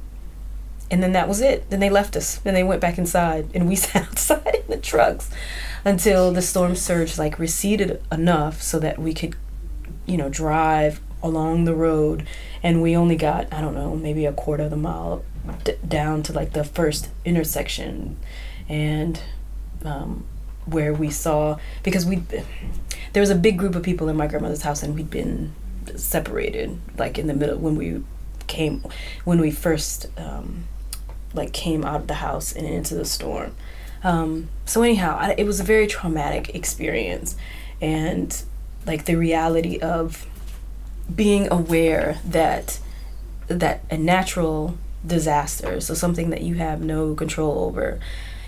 and 0.90 1.02
then 1.02 1.12
that 1.12 1.28
was 1.28 1.40
it. 1.40 1.70
Then 1.70 1.80
they 1.80 1.90
left 1.90 2.16
us. 2.16 2.36
Then 2.36 2.54
they 2.54 2.64
went 2.64 2.80
back 2.80 2.98
inside, 2.98 3.48
and 3.54 3.68
we 3.68 3.76
sat 3.76 4.08
outside 4.08 4.54
in 4.54 4.66
the 4.68 4.76
trucks 4.76 5.30
until 5.84 6.32
the 6.32 6.42
storm 6.42 6.76
surge 6.76 7.18
like 7.18 7.38
receded 7.38 8.02
enough 8.12 8.60
so 8.60 8.78
that 8.78 8.98
we 8.98 9.14
could, 9.14 9.36
you 10.06 10.16
know, 10.16 10.28
drive 10.28 11.00
along 11.22 11.64
the 11.64 11.74
road. 11.74 12.26
And 12.62 12.82
we 12.82 12.96
only 12.96 13.16
got 13.16 13.52
I 13.52 13.60
don't 13.60 13.74
know 13.74 13.94
maybe 13.96 14.26
a 14.26 14.32
quarter 14.32 14.64
of 14.64 14.70
the 14.70 14.76
mile 14.76 15.24
d- 15.64 15.76
down 15.86 16.22
to 16.24 16.32
like 16.32 16.52
the 16.52 16.64
first 16.64 17.08
intersection, 17.24 18.18
and 18.68 19.20
um, 19.84 20.24
where 20.66 20.92
we 20.92 21.10
saw 21.10 21.58
because 21.82 22.04
we 22.04 22.22
there 23.12 23.20
was 23.20 23.30
a 23.30 23.34
big 23.34 23.58
group 23.58 23.74
of 23.74 23.82
people 23.82 24.08
in 24.08 24.16
my 24.16 24.26
grandmother's 24.26 24.62
house, 24.62 24.82
and 24.82 24.94
we'd 24.94 25.10
been 25.10 25.52
separated 25.96 26.78
like 26.98 27.18
in 27.18 27.26
the 27.26 27.34
middle 27.34 27.58
when 27.58 27.76
we 27.76 28.02
came 28.46 28.84
when 29.24 29.40
we 29.40 29.50
first 29.50 30.06
um, 30.18 30.64
like 31.32 31.52
came 31.52 31.84
out 31.84 32.00
of 32.00 32.06
the 32.06 32.14
house 32.14 32.52
and 32.52 32.66
into 32.66 32.94
the 32.94 33.04
storm. 33.04 33.54
Um, 34.02 34.48
so 34.64 34.82
anyhow, 34.82 35.16
I, 35.18 35.34
it 35.36 35.44
was 35.44 35.60
a 35.60 35.64
very 35.64 35.86
traumatic 35.86 36.54
experience, 36.54 37.36
and 37.80 38.42
like 38.86 39.04
the 39.04 39.16
reality 39.16 39.78
of 39.78 40.26
being 41.14 41.48
aware 41.50 42.18
that 42.24 42.80
that 43.48 43.82
a 43.90 43.98
natural 43.98 44.78
disaster, 45.06 45.80
so 45.80 45.94
something 45.94 46.30
that 46.30 46.42
you 46.42 46.54
have 46.56 46.80
no 46.80 47.14
control 47.14 47.64
over, 47.64 47.98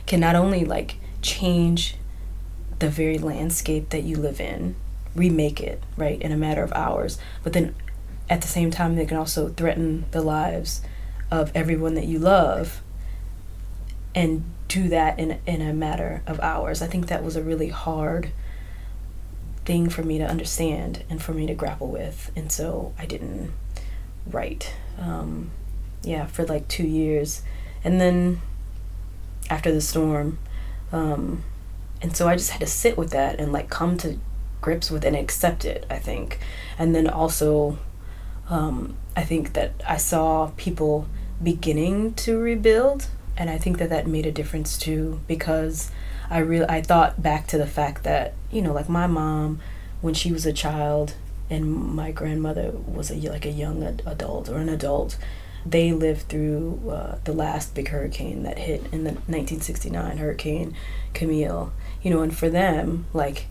can 0.07 0.21
not 0.21 0.37
only 0.37 0.65
like 0.65 0.97
change 1.21 1.97
the 2.79 2.89
very 2.89 3.19
landscape 3.19 3.91
that 3.91 4.03
you 4.03 4.17
live 4.17 4.41
in, 4.41 4.75
remake 5.15 5.61
it 5.61 5.83
right 5.97 6.21
in 6.21 6.33
a 6.33 6.37
matter 6.37 6.63
of 6.63 6.73
hours, 6.73 7.19
but 7.43 7.53
then 7.53 7.75
at 8.31 8.41
the 8.41 8.49
same 8.49 8.71
time 8.71 8.97
they 8.97 9.07
can 9.07 9.17
also 9.17 9.49
threaten 9.49 10.05
the 10.13 10.23
lives 10.23 10.81
of 11.33 11.51
everyone 11.55 11.95
that 11.95 12.05
you 12.05 12.19
love 12.19 12.83
and 14.15 14.45
do 14.69 14.89
that 14.89 15.19
in 15.19 15.41
in 15.47 15.63
a 15.63 15.73
matter 15.73 16.23
of 16.27 16.39
hours. 16.41 16.83
I 16.83 16.87
think 16.87 17.07
that 17.07 17.25
was 17.25 17.37
a 17.37 17.43
really 17.43 17.69
hard 17.69 18.31
thing 19.65 19.89
for 19.89 20.03
me 20.03 20.19
to 20.19 20.25
understand 20.25 21.05
and 21.09 21.23
for 21.23 21.33
me 21.33 21.47
to 21.47 21.55
grapple 21.55 21.89
with, 21.89 22.31
and 22.37 22.53
so 22.53 22.93
I 22.99 23.07
didn't 23.07 23.51
write. 24.27 24.75
Um, 24.99 25.51
yeah, 26.03 26.27
for 26.27 26.45
like 26.45 26.69
two 26.69 26.87
years, 26.87 27.43
and 27.83 27.99
then 27.99 28.43
after 29.49 29.73
the 29.73 29.81
storm, 29.81 30.39
um, 30.93 31.45
and 32.03 32.15
so 32.15 32.29
I 32.29 32.37
just 32.37 32.51
had 32.51 32.61
to 32.61 32.67
sit 32.67 32.99
with 32.99 33.11
that 33.11 33.41
and 33.41 33.53
like 33.53 33.71
come 33.71 33.97
to 33.99 34.19
grips 34.61 34.91
with 34.91 35.05
and 35.05 35.17
accept 35.17 35.65
it. 35.65 35.87
I 35.89 35.99
think, 35.99 36.39
and 36.79 36.95
then 36.95 37.09
also, 37.09 37.79
um, 38.51 38.97
I 39.17 39.23
think 39.23 39.55
that 39.55 39.73
I 39.89 39.97
saw 39.97 40.51
people 40.59 41.07
beginning 41.43 42.15
to 42.15 42.39
rebuild 42.39 43.09
and 43.37 43.51
I 43.51 43.59
think 43.59 43.79
that 43.79 43.91
that 43.91 44.07
made 44.07 44.27
a 44.27 44.33
difference 44.33 44.77
too 44.77 45.21
because 45.27 45.91
I 46.31 46.39
really 46.39 46.67
I 46.69 46.83
thought 46.83 47.23
back 47.23 47.47
to 47.49 47.59
the 47.59 47.67
fact 47.67 48.05
that 48.05 48.35
you 48.51 48.63
know 48.63 48.73
like 48.73 48.89
my 48.89 49.07
mom 49.07 49.61
when 50.01 50.15
she 50.15 50.33
was 50.33 50.47
a 50.47 50.53
child 50.53 51.15
and 51.51 51.71
my 51.71 52.13
grandmother 52.13 52.71
was 52.71 53.11
a 53.11 53.17
like 53.31 53.45
a 53.45 53.51
young 53.51 53.83
ad- 53.83 54.03
adult 54.07 54.49
or 54.49 54.57
an 54.57 54.69
adult 54.69 55.19
they 55.65 55.93
lived 55.93 56.23
through 56.23 56.91
uh, 56.91 57.19
the 57.25 57.33
last 57.33 57.75
big 57.75 57.89
hurricane 57.89 58.43
that 58.43 58.59
hit 58.59 58.81
in 58.93 59.05
the 59.05 59.13
1969 59.13 60.19
hurricane 60.19 60.75
Camille 61.15 61.73
you 62.03 62.11
know 62.11 62.23
and 62.23 62.37
for 62.37 62.49
them 62.49 63.07
like 63.13 63.47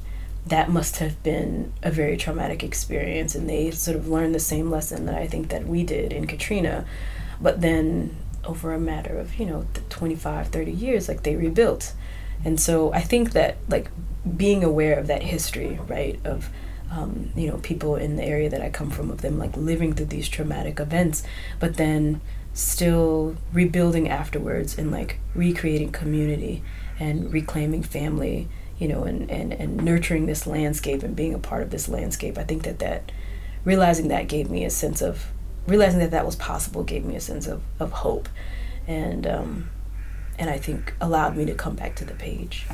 that 0.46 0.70
must 0.70 0.98
have 0.98 1.22
been 1.22 1.72
a 1.84 1.92
very 1.92 2.18
traumatic 2.18 2.64
experience 2.64 3.36
and 3.36 3.50
they 3.50 3.70
sort 3.72 3.96
of 3.96 4.08
learned 4.08 4.34
the 4.34 4.40
same 4.40 4.72
lesson 4.72 5.06
that 5.06 5.16
I 5.16 5.28
think 5.28 5.50
that 5.50 5.68
we 5.68 5.84
did 5.84 6.12
in 6.12 6.26
Katrina 6.26 6.86
but 7.42 7.62
then 7.62 8.16
over 8.46 8.74
a 8.74 8.80
matter 8.80 9.18
of 9.18 9.36
you 9.36 9.46
know 9.46 9.66
25 9.90 10.48
30 10.48 10.72
years 10.72 11.08
like 11.08 11.24
they 11.24 11.36
rebuilt. 11.36 11.94
And 12.44 12.60
so 12.60 12.92
i 12.94 13.02
think 13.02 13.32
that 13.34 13.58
like 13.70 13.92
being 14.38 14.64
aware 14.64 14.98
of 14.98 15.08
that 15.08 15.24
history 15.24 15.80
right 15.88 16.20
of 16.26 16.50
um, 16.92 17.32
you 17.36 17.48
know 17.48 17.58
people 17.58 17.96
in 17.96 18.18
the 18.18 18.24
area 18.24 18.50
that 18.50 18.62
i 18.62 18.70
come 18.70 18.90
from 18.90 19.10
of 19.10 19.22
them 19.22 19.38
like 19.38 19.56
living 19.56 19.94
through 19.94 20.08
these 20.08 20.28
traumatic 20.28 20.80
events 20.80 21.24
but 21.60 21.78
then 21.78 22.20
still 22.54 23.36
rebuilding 23.54 24.10
afterwards 24.10 24.78
and 24.78 24.92
like 24.92 25.20
recreating 25.34 25.92
community 25.92 26.64
and 27.00 27.32
reclaiming 27.32 27.82
family 27.82 28.48
you 28.78 28.88
know 28.88 29.04
and, 29.04 29.32
and 29.32 29.54
and 29.54 29.78
nurturing 29.78 30.26
this 30.26 30.46
landscape 30.46 31.02
and 31.02 31.16
being 31.16 31.34
a 31.34 31.40
part 31.40 31.64
of 31.64 31.70
this 31.70 31.88
landscape 31.88 32.38
i 32.38 32.44
think 32.44 32.64
that 32.64 32.80
that 32.80 33.12
realizing 33.64 34.10
that 34.10 34.28
gave 34.28 34.50
me 34.50 34.66
a 34.66 34.70
sense 34.70 35.02
of 35.02 35.28
realizing 35.68 36.00
that 36.00 36.12
that 36.12 36.26
was 36.26 36.36
possible 36.36 36.84
gave 36.84 37.06
me 37.06 37.16
a 37.16 37.22
sense 37.22 37.48
of, 37.48 37.62
of 37.80 37.92
hope 37.92 38.28
and 38.88 39.28
um, 39.28 39.70
and 40.40 40.50
I 40.50 40.58
think 40.58 40.94
allowed 41.00 41.38
me 41.38 41.46
to 41.46 41.54
come 41.54 41.76
back 41.76 41.96
to 41.98 42.06
the 42.06 42.16
page. 42.16 42.66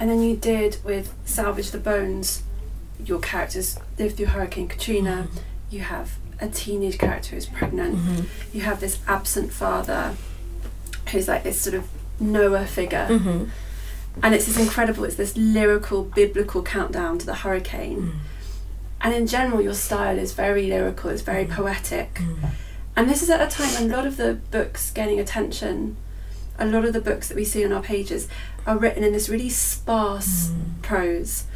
And 0.00 0.10
then 0.10 0.22
you 0.22 0.34
did 0.34 0.78
with 0.82 1.14
Salvage 1.24 1.70
the 1.70 1.78
Bones, 1.78 2.42
your 3.04 3.20
characters 3.20 3.78
live 3.98 4.14
through 4.14 4.26
Hurricane 4.26 4.66
Katrina. 4.66 5.28
Mm-hmm. 5.28 5.38
You 5.70 5.80
have 5.80 6.16
a 6.40 6.48
teenage 6.48 6.98
character 6.98 7.34
who's 7.34 7.46
pregnant. 7.46 7.96
Mm-hmm. 7.96 8.56
You 8.56 8.62
have 8.62 8.80
this 8.80 8.98
absent 9.06 9.52
father 9.52 10.14
who's 11.10 11.28
like 11.28 11.42
this 11.42 11.60
sort 11.60 11.74
of 11.74 11.88
Noah 12.18 12.66
figure. 12.66 13.06
Mm-hmm. 13.10 13.44
And 14.22 14.34
it's 14.34 14.46
this 14.46 14.58
incredible, 14.58 15.04
it's 15.04 15.16
this 15.16 15.36
lyrical, 15.36 16.04
biblical 16.04 16.62
countdown 16.62 17.18
to 17.18 17.26
the 17.26 17.36
hurricane. 17.36 18.12
And 19.02 19.14
in 19.14 19.26
general 19.26 19.60
your 19.60 19.74
style 19.74 20.18
is 20.18 20.32
very 20.32 20.68
lyrical 20.68 21.10
it's 21.10 21.22
very 21.22 21.44
mm. 21.44 21.50
poetic 21.50 22.14
mm. 22.14 22.50
and 22.94 23.10
this 23.10 23.22
is 23.22 23.30
at 23.30 23.40
a 23.40 23.50
time 23.50 23.74
when 23.74 23.90
a 23.90 23.96
lot 23.96 24.06
of 24.06 24.16
the 24.16 24.34
books 24.50 24.90
gaining 24.90 25.18
attention 25.18 25.96
a 26.58 26.66
lot 26.66 26.84
of 26.84 26.92
the 26.92 27.00
books 27.00 27.28
that 27.28 27.36
we 27.36 27.44
see 27.44 27.64
on 27.64 27.72
our 27.72 27.82
pages 27.82 28.28
are 28.66 28.78
written 28.78 29.02
in 29.02 29.12
this 29.12 29.28
really 29.28 29.48
sparse 29.48 30.50
mm. 30.50 30.82
prose 30.82 31.46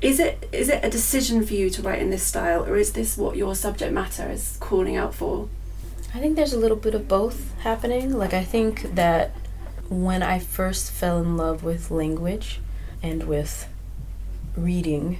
is 0.00 0.20
it 0.20 0.48
is 0.52 0.68
it 0.68 0.84
a 0.84 0.90
decision 0.90 1.44
for 1.44 1.54
you 1.54 1.70
to 1.70 1.80
write 1.82 2.00
in 2.00 2.10
this 2.10 2.22
style 2.22 2.64
or 2.64 2.76
is 2.76 2.92
this 2.92 3.16
what 3.16 3.36
your 3.36 3.54
subject 3.54 3.92
matter 3.92 4.30
is 4.30 4.58
calling 4.60 4.96
out 4.96 5.14
for 5.14 5.48
i 6.14 6.20
think 6.20 6.36
there's 6.36 6.52
a 6.52 6.58
little 6.58 6.76
bit 6.76 6.94
of 6.94 7.08
both 7.08 7.58
happening 7.60 8.12
like 8.12 8.34
i 8.34 8.44
think 8.44 8.94
that 8.94 9.30
when 9.88 10.22
i 10.22 10.38
first 10.38 10.92
fell 10.92 11.18
in 11.18 11.36
love 11.36 11.64
with 11.64 11.90
language 11.90 12.60
and 13.02 13.24
with 13.24 13.68
reading 14.54 15.18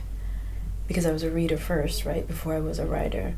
because 0.89 1.07
I 1.07 1.13
was 1.13 1.23
a 1.23 1.31
reader 1.31 1.57
first, 1.57 2.05
right, 2.05 2.27
before 2.27 2.55
I 2.55 2.61
was 2.61 2.79
a 2.79 2.87
writer, 2.87 3.37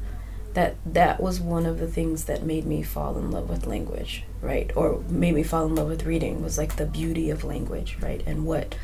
that 0.55 0.77
that 0.85 1.21
was 1.21 1.41
one 1.41 1.67
of 1.67 1.79
the 1.79 1.87
things 1.87 2.25
that 2.25 2.43
made 2.43 2.67
me 2.67 2.83
fall 2.83 3.17
in 3.19 3.31
love 3.31 3.49
with 3.49 3.67
language, 3.67 4.25
right, 4.41 4.71
or 4.75 5.03
made 5.09 5.35
me 5.35 5.43
fall 5.43 5.67
in 5.67 5.75
love 5.75 5.89
with 5.89 6.05
reading 6.05 6.43
was 6.43 6.59
like 6.59 6.77
the 6.77 6.87
beauty 6.87 7.31
of 7.31 7.45
language, 7.45 7.97
right, 8.01 8.23
and 8.27 8.47
what 8.47 8.75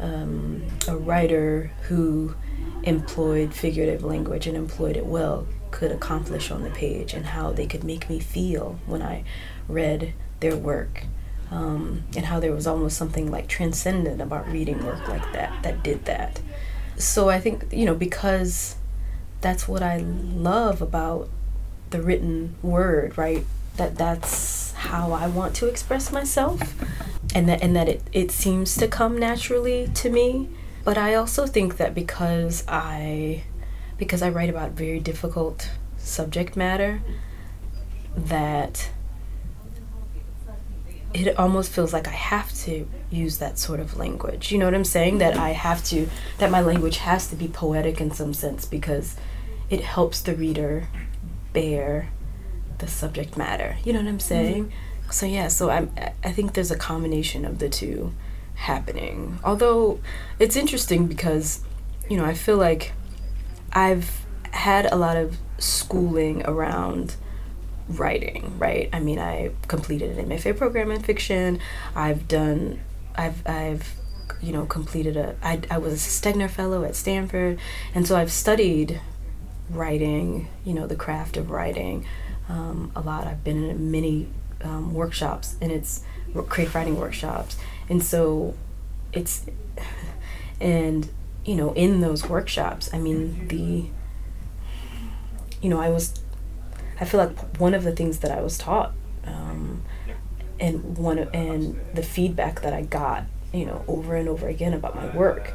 um, 0.00 0.62
a 0.88 0.96
writer 0.96 1.70
who 1.82 2.34
employed 2.82 3.54
figurative 3.54 4.02
language 4.02 4.46
and 4.46 4.56
employed 4.56 4.96
it 4.96 5.06
well 5.06 5.46
could 5.70 5.92
accomplish 5.92 6.50
on 6.50 6.62
the 6.62 6.70
page, 6.70 7.14
and 7.14 7.26
how 7.26 7.52
they 7.52 7.66
could 7.66 7.84
make 7.84 8.08
me 8.08 8.18
feel 8.18 8.78
when 8.86 9.02
I 9.02 9.24
read 9.68 10.12
their 10.40 10.56
work. 10.56 11.04
Um, 11.50 12.04
and 12.16 12.24
how 12.24 12.40
there 12.40 12.52
was 12.52 12.66
almost 12.66 12.96
something 12.96 13.30
like 13.30 13.46
transcendent 13.46 14.22
about 14.22 14.48
reading 14.48 14.82
work 14.86 15.06
like 15.06 15.34
that 15.34 15.62
that 15.62 15.82
did 15.82 16.06
that 16.06 16.40
so 16.96 17.28
I 17.28 17.40
think 17.40 17.66
you 17.72 17.86
know 17.86 17.94
because 17.94 18.76
that's 19.40 19.66
what 19.66 19.82
I 19.82 19.98
love 19.98 20.80
about 20.80 21.28
the 21.90 22.00
written 22.00 22.54
word, 22.62 23.16
right? 23.18 23.44
That 23.76 23.96
that's 23.96 24.72
how 24.72 25.12
I 25.12 25.26
want 25.26 25.54
to 25.56 25.66
express 25.68 26.12
myself, 26.12 26.74
and 27.34 27.48
that 27.48 27.62
and 27.62 27.74
that 27.76 27.88
it 27.88 28.02
it 28.12 28.30
seems 28.30 28.76
to 28.76 28.88
come 28.88 29.18
naturally 29.18 29.88
to 29.94 30.10
me. 30.10 30.48
But 30.84 30.98
I 30.98 31.14
also 31.14 31.46
think 31.46 31.76
that 31.76 31.94
because 31.94 32.64
I 32.66 33.44
because 33.98 34.22
I 34.22 34.30
write 34.30 34.50
about 34.50 34.72
very 34.72 34.98
difficult 34.98 35.70
subject 35.96 36.56
matter, 36.56 37.00
that 38.16 38.90
it 41.14 41.38
almost 41.38 41.70
feels 41.70 41.92
like 41.92 42.08
I 42.08 42.12
have 42.12 42.52
to 42.64 42.88
use 43.10 43.38
that 43.38 43.58
sort 43.58 43.80
of 43.80 43.96
language. 43.96 44.50
You 44.50 44.58
know 44.58 44.64
what 44.64 44.74
I'm 44.74 44.84
saying? 44.84 45.18
That 45.18 45.36
I 45.36 45.50
have 45.50 45.84
to, 45.84 46.08
that 46.38 46.50
my 46.50 46.60
language 46.60 46.98
has 46.98 47.28
to 47.28 47.36
be 47.36 47.48
poetic 47.48 48.00
in 48.00 48.10
some 48.10 48.34
sense 48.34 48.64
because 48.64 49.16
it 49.68 49.82
helps 49.82 50.20
the 50.20 50.34
reader 50.34 50.88
bear 51.52 52.10
the 52.78 52.88
subject 52.88 53.36
matter. 53.36 53.76
You 53.84 53.92
know 53.92 54.00
what 54.00 54.08
I'm 54.08 54.20
saying? 54.20 54.66
Mm-hmm. 54.66 55.10
So 55.10 55.26
yeah, 55.26 55.48
so 55.48 55.70
I'm 55.70 55.92
I 56.24 56.32
think 56.32 56.54
there's 56.54 56.70
a 56.70 56.76
combination 56.76 57.44
of 57.44 57.58
the 57.58 57.68
two 57.68 58.12
happening. 58.54 59.38
Although 59.44 60.00
it's 60.38 60.56
interesting 60.56 61.06
because 61.06 61.60
you 62.08 62.16
know, 62.16 62.24
I 62.24 62.34
feel 62.34 62.56
like 62.56 62.92
I've 63.72 64.26
had 64.50 64.90
a 64.92 64.96
lot 64.96 65.16
of 65.16 65.38
schooling 65.58 66.44
around 66.44 67.16
writing, 67.96 68.58
right? 68.58 68.88
I 68.92 69.00
mean, 69.00 69.18
I 69.18 69.50
completed 69.68 70.18
an 70.18 70.28
MFA 70.28 70.56
program 70.56 70.90
in 70.90 71.02
fiction. 71.02 71.60
I've 71.94 72.28
done, 72.28 72.80
I've, 73.14 73.46
I've, 73.46 73.94
you 74.40 74.52
know, 74.52 74.66
completed 74.66 75.16
a. 75.16 75.36
I, 75.42 75.60
I 75.70 75.78
was 75.78 75.92
a 75.94 75.96
Stegner 75.96 76.50
Fellow 76.50 76.84
at 76.84 76.96
Stanford, 76.96 77.58
and 77.94 78.06
so 78.06 78.16
I've 78.16 78.32
studied 78.32 79.00
writing, 79.70 80.48
you 80.64 80.74
know, 80.74 80.86
the 80.86 80.96
craft 80.96 81.36
of 81.36 81.50
writing 81.50 82.04
um, 82.48 82.90
a 82.96 83.00
lot. 83.00 83.26
I've 83.26 83.44
been 83.44 83.70
in 83.70 83.90
many 83.90 84.28
um, 84.62 84.94
workshops, 84.94 85.56
and 85.60 85.70
it's 85.70 86.02
creative 86.48 86.74
writing 86.74 86.98
workshops, 86.98 87.56
and 87.88 88.02
so 88.02 88.54
it's, 89.12 89.46
and 90.60 91.08
you 91.44 91.54
know, 91.54 91.72
in 91.74 92.00
those 92.00 92.28
workshops, 92.28 92.92
I 92.92 92.98
mean 92.98 93.48
the. 93.48 93.86
You 95.60 95.68
know, 95.68 95.80
I 95.80 95.90
was 95.90 96.21
I 97.00 97.04
feel 97.04 97.20
like 97.20 97.56
one 97.58 97.74
of 97.74 97.84
the 97.84 97.92
things 97.92 98.18
that 98.18 98.30
I 98.30 98.40
was 98.40 98.58
taught, 98.58 98.92
um, 99.24 99.82
and 100.60 100.96
one 100.96 101.18
and 101.18 101.80
the 101.94 102.02
feedback 102.02 102.62
that 102.62 102.72
I 102.72 102.82
got, 102.82 103.24
you 103.52 103.66
know, 103.66 103.84
over 103.88 104.14
and 104.14 104.28
over 104.28 104.48
again 104.48 104.72
about 104.72 104.94
my 104.94 105.14
work, 105.16 105.52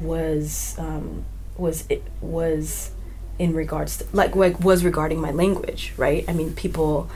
was 0.00 0.74
um, 0.78 1.24
was 1.56 1.84
it 1.88 2.02
was 2.20 2.90
in 3.38 3.54
regards 3.54 3.98
to 3.98 4.06
like 4.12 4.34
like 4.36 4.60
was 4.60 4.84
regarding 4.84 5.20
my 5.20 5.30
language, 5.30 5.92
right? 5.96 6.24
I 6.28 6.32
mean, 6.32 6.54
people 6.54 7.10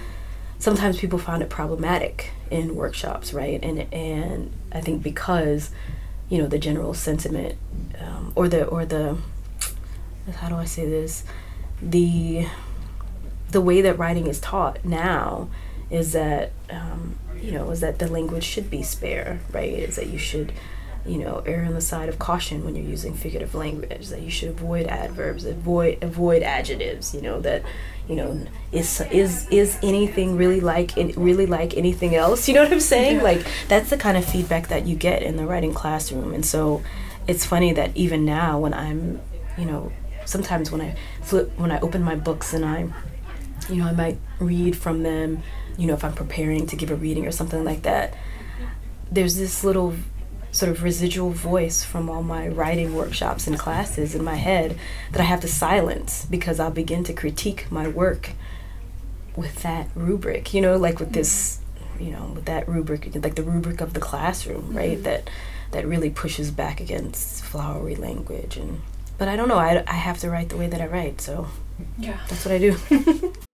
sometimes 0.59 0.99
people 0.99 1.18
found 1.18 1.42
it 1.42 1.50
problematic 1.50 2.30
in 2.50 2.75
workshops, 2.75 3.35
right? 3.35 3.62
And 3.62 3.92
and 3.92 4.52
I 4.73 4.80
think 4.80 5.02
because 5.02 5.71
you 6.28 6.38
know 6.38 6.47
the 6.47 6.59
general 6.59 6.94
sentiment 6.94 7.56
um, 8.00 8.33
or 8.35 8.49
the 8.49 8.64
or 8.66 8.87
the 8.87 9.18
how 10.37 10.49
do 10.49 10.54
I 10.54 10.64
say 10.64 10.88
this 10.88 11.25
the 11.83 12.47
the 13.54 13.61
way 13.61 13.80
that 13.80 13.99
writing 13.99 14.26
is 14.26 14.38
taught 14.40 14.84
now 14.84 15.49
is 15.88 16.12
that 16.12 16.52
um, 16.70 17.16
you 17.40 17.52
know 17.52 17.70
is 17.70 17.80
that 17.80 17.99
the 17.99 18.08
language 18.08 18.44
should 18.44 18.68
be 18.68 18.82
spare 18.82 19.40
right? 19.52 19.73
Is 19.73 19.96
that 19.96 20.08
you 20.08 20.18
should 20.18 20.52
you 21.06 21.18
know 21.18 21.42
err 21.46 21.64
on 21.64 21.75
the 21.75 21.80
side 21.80 22.08
of 22.08 22.18
caution 22.18 22.64
when 22.64 22.75
you're 22.75 22.90
using 22.96 23.14
figurative 23.14 23.54
language 23.54 24.08
that 24.08 24.23
you 24.23 24.30
should 24.30 24.49
avoid 24.49 24.87
adverbs 24.87 25.44
avoid 25.44 26.02
avoid 26.02 26.42
adjectives 26.42 27.14
you 27.14 27.20
know 27.20 27.40
that 27.40 27.62
you 28.08 28.16
know 28.16 28.46
is 28.73 29.02
is 29.12 29.46
is 29.50 29.78
anything 29.82 30.37
really 30.37 30.61
like 30.61 30.92
really 31.16 31.46
like 31.46 31.76
anything 31.76 32.14
else? 32.14 32.49
You 32.49 32.54
know 32.54 32.64
what 32.64 32.73
i'm 32.73 32.80
saying? 32.80 33.16
Yeah. 33.16 33.23
like 33.30 33.46
that's 33.68 33.90
the 33.90 33.96
kind 33.96 34.16
of 34.16 34.25
feedback 34.25 34.68
that 34.68 34.87
you 34.87 34.96
get 34.96 35.23
in 35.23 35.37
the 35.37 35.46
writing 35.46 35.75
classroom. 35.75 36.34
And 36.34 36.44
so 36.44 36.82
it's 37.28 37.44
funny 37.44 37.73
that 37.73 37.90
even 37.96 38.25
now 38.25 38.58
when 38.58 38.75
i'm 38.75 39.20
you 39.56 39.64
know 39.64 39.92
sometimes 40.25 40.70
when 40.73 40.80
i 40.80 40.96
flip 41.23 41.46
when 41.58 41.70
i 41.70 41.78
open 41.80 42.02
my 42.02 42.14
books 42.14 42.52
and 42.52 42.64
i 42.64 42.87
you 43.68 43.76
know, 43.76 43.87
I 43.87 43.92
might 43.92 44.18
read 44.38 44.76
from 44.76 45.02
them, 45.02 45.42
you 45.76 45.87
know, 45.87 45.94
if 45.94 46.04
I'm 46.04 46.14
preparing 46.14 46.66
to 46.66 46.76
give 46.76 46.90
a 46.90 46.97
reading 46.97 47.26
or 47.26 47.33
something 47.33 47.64
like 47.64 47.83
that. 47.83 48.14
There's 49.11 49.37
this 49.37 49.62
little 49.62 49.94
sort 50.50 50.71
of 50.71 50.83
residual 50.85 51.30
voice 51.30 51.83
from 51.83 52.09
all 52.09 52.23
my 52.23 52.47
writing 52.47 52.94
workshops 52.94 53.47
and 53.47 53.59
classes 53.59 54.14
in 54.14 54.23
my 54.23 54.37
head 54.37 54.78
that 55.11 55.21
I 55.21 55.25
have 55.25 55.40
to 55.40 55.49
silence 55.49 56.26
because 56.26 56.61
I'll 56.61 56.71
begin 56.71 57.02
to 57.04 57.12
critique 57.12 57.71
my 57.71 57.88
work 57.88 58.30
with 59.35 59.62
that 59.62 59.88
rubric, 59.97 60.54
you 60.54 60.61
know, 60.61 60.76
like 60.76 61.00
with 61.00 61.12
this, 61.12 61.59
you 61.99 62.12
know, 62.12 62.33
with 62.35 62.44
that 62.44 62.68
rubric, 62.68 63.12
like 63.16 63.35
the 63.35 63.42
rubric 63.42 63.80
of 63.80 63.94
the 63.94 64.00
classroom, 64.00 64.76
right? 64.76 64.92
Mm-hmm. 64.92 65.02
That 65.02 65.30
that 65.73 65.87
really 65.88 66.11
pushes 66.11 66.52
back 66.52 66.80
against 66.80 67.44
flowery 67.44 67.97
language 67.97 68.56
and 68.56 68.80
but 69.18 69.26
I 69.26 69.35
don't 69.35 69.49
know, 69.49 69.59
I, 69.59 69.83
I 69.87 69.94
have 69.94 70.18
to 70.18 70.30
write 70.30 70.49
the 70.49 70.56
way 70.56 70.68
that 70.68 70.80
I 70.80 70.87
write, 70.87 71.21
so 71.21 71.49
yeah. 71.99 72.18
That's 72.28 72.44
what 72.44 72.54
I 72.54 72.59
do. 72.59 73.33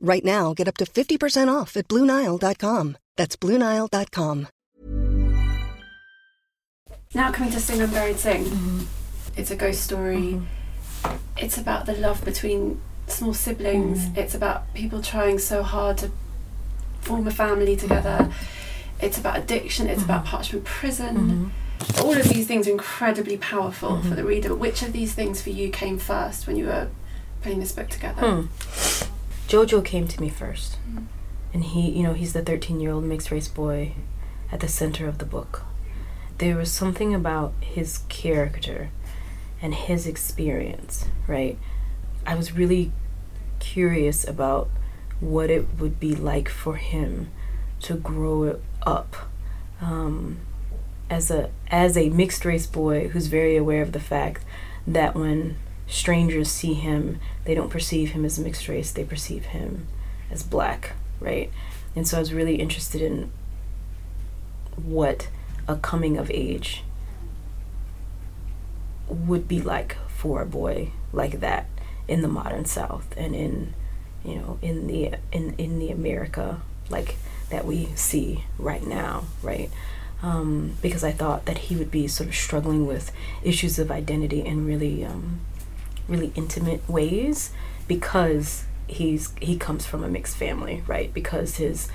Right 0.00 0.24
now, 0.24 0.54
get 0.54 0.68
up 0.68 0.76
to 0.78 0.84
50% 0.84 1.52
off 1.52 1.76
at 1.76 1.88
BlueNile.com. 1.88 2.96
That's 3.16 3.36
BlueNile.com. 3.36 4.48
Now, 7.14 7.32
coming 7.32 7.52
to 7.52 7.60
Sing 7.60 7.80
Unburied 7.80 8.18
Sing, 8.18 8.44
mm-hmm. 8.44 8.84
it's 9.36 9.50
a 9.50 9.56
ghost 9.56 9.82
story. 9.82 10.16
Mm-hmm. 10.16 11.16
It's 11.36 11.56
about 11.56 11.86
the 11.86 11.94
love 11.94 12.24
between 12.24 12.80
small 13.06 13.32
siblings, 13.32 14.00
mm-hmm. 14.00 14.18
it's 14.18 14.34
about 14.34 14.74
people 14.74 15.00
trying 15.00 15.38
so 15.38 15.62
hard 15.62 15.96
to 15.98 16.10
form 17.00 17.26
a 17.26 17.30
family 17.30 17.76
together. 17.76 18.30
It's 19.00 19.16
about 19.16 19.38
addiction, 19.38 19.86
it's 19.86 20.02
about 20.02 20.26
mm-hmm. 20.26 20.36
Parchman 20.36 20.64
Prison 20.64 21.16
mm-hmm 21.16 21.48
all 22.00 22.16
of 22.16 22.28
these 22.28 22.46
things 22.46 22.66
are 22.66 22.70
incredibly 22.70 23.36
powerful 23.36 23.90
mm-hmm. 23.90 24.08
for 24.08 24.14
the 24.14 24.24
reader. 24.24 24.54
Which 24.54 24.82
of 24.82 24.92
these 24.92 25.14
things 25.14 25.40
for 25.40 25.50
you 25.50 25.70
came 25.70 25.98
first 25.98 26.46
when 26.46 26.56
you 26.56 26.66
were 26.66 26.88
putting 27.42 27.60
this 27.60 27.72
book 27.72 27.88
together? 27.88 28.20
Hmm. 28.20 28.46
Jojo 29.48 29.82
came 29.82 30.06
to 30.06 30.20
me 30.20 30.28
first. 30.28 30.76
Mm. 30.88 31.06
And 31.54 31.64
he, 31.64 31.90
you 31.90 32.02
know, 32.02 32.12
he's 32.12 32.34
the 32.34 32.42
13 32.42 32.80
year 32.80 32.92
old 32.92 33.04
mixed 33.04 33.30
race 33.30 33.48
boy 33.48 33.94
at 34.52 34.60
the 34.60 34.68
center 34.68 35.08
of 35.08 35.18
the 35.18 35.24
book. 35.24 35.62
There 36.36 36.56
was 36.56 36.70
something 36.70 37.14
about 37.14 37.54
his 37.60 38.02
character 38.08 38.90
and 39.60 39.74
his 39.74 40.06
experience, 40.06 41.06
right? 41.26 41.58
I 42.26 42.34
was 42.34 42.52
really 42.52 42.92
curious 43.58 44.28
about 44.28 44.68
what 45.18 45.50
it 45.50 45.66
would 45.78 45.98
be 45.98 46.14
like 46.14 46.48
for 46.48 46.76
him 46.76 47.30
to 47.80 47.94
grow 47.94 48.60
up 48.82 49.16
um, 49.80 50.38
as 51.10 51.30
a 51.30 51.50
as 51.68 51.96
a 51.96 52.10
mixed 52.10 52.44
race 52.44 52.66
boy 52.66 53.08
who's 53.08 53.26
very 53.26 53.56
aware 53.56 53.82
of 53.82 53.92
the 53.92 54.00
fact 54.00 54.44
that 54.86 55.14
when 55.14 55.56
strangers 55.88 56.50
see 56.50 56.74
him, 56.74 57.18
they 57.44 57.54
don't 57.54 57.70
perceive 57.70 58.10
him 58.10 58.24
as 58.24 58.38
a 58.38 58.42
mixed 58.42 58.68
race, 58.68 58.90
they 58.92 59.04
perceive 59.04 59.46
him 59.46 59.88
as 60.30 60.42
black, 60.42 60.92
right? 61.20 61.50
And 61.96 62.06
so 62.06 62.18
I 62.18 62.20
was 62.20 62.32
really 62.32 62.56
interested 62.56 63.02
in 63.02 63.30
what 64.76 65.28
a 65.66 65.76
coming 65.76 66.16
of 66.16 66.30
age 66.30 66.84
would 69.08 69.48
be 69.48 69.60
like 69.60 69.96
for 70.08 70.42
a 70.42 70.46
boy 70.46 70.92
like 71.12 71.40
that 71.40 71.66
in 72.06 72.22
the 72.22 72.28
modern 72.28 72.64
South 72.64 73.14
and 73.16 73.34
in 73.34 73.74
you 74.24 74.34
know 74.36 74.58
in 74.62 74.86
the 74.86 75.14
in 75.32 75.54
in 75.56 75.78
the 75.78 75.90
America 75.90 76.60
like 76.90 77.16
that 77.50 77.64
we 77.64 77.86
see 77.94 78.44
right 78.58 78.86
now, 78.86 79.24
right? 79.42 79.70
Um, 80.22 80.76
because 80.82 81.04
I 81.04 81.12
thought 81.12 81.46
that 81.46 81.58
he 81.58 81.76
would 81.76 81.90
be 81.90 82.08
sort 82.08 82.28
of 82.28 82.34
struggling 82.34 82.86
with 82.86 83.12
issues 83.42 83.78
of 83.78 83.90
identity 83.90 84.44
and 84.44 84.66
really 84.66 85.04
um, 85.04 85.40
really 86.08 86.32
intimate 86.34 86.88
ways 86.88 87.50
because 87.86 88.64
he's 88.86 89.32
he 89.40 89.56
comes 89.56 89.86
from 89.86 90.02
a 90.02 90.08
mixed 90.08 90.36
family, 90.36 90.82
right? 90.86 91.12
Because 91.12 91.56
his 91.56 91.88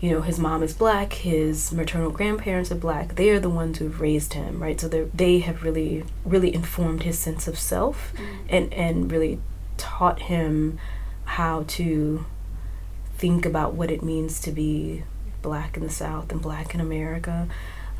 you 0.00 0.10
know 0.10 0.20
his 0.20 0.38
mom 0.38 0.62
is 0.62 0.74
black 0.74 1.14
his 1.14 1.72
maternal 1.72 2.10
grandparents 2.10 2.70
are 2.70 2.76
black 2.76 3.14
they 3.14 3.30
are 3.30 3.40
the 3.40 3.50
ones 3.50 3.78
who've 3.78 4.00
raised 4.00 4.34
him 4.34 4.62
right 4.62 4.80
so 4.80 4.88
they 4.88 5.04
they 5.14 5.38
have 5.38 5.62
really 5.62 6.04
really 6.24 6.54
informed 6.54 7.02
his 7.02 7.18
sense 7.18 7.48
of 7.48 7.58
self 7.58 8.12
mm. 8.16 8.36
and 8.48 8.72
and 8.74 9.10
really 9.10 9.40
taught 9.78 10.22
him 10.22 10.78
how 11.24 11.64
to 11.66 12.24
think 13.16 13.46
about 13.46 13.74
what 13.74 13.90
it 13.90 14.02
means 14.02 14.38
to 14.40 14.52
be 14.52 15.02
black 15.40 15.76
in 15.76 15.82
the 15.82 15.90
south 15.90 16.30
and 16.30 16.42
black 16.42 16.74
in 16.74 16.80
america 16.80 17.48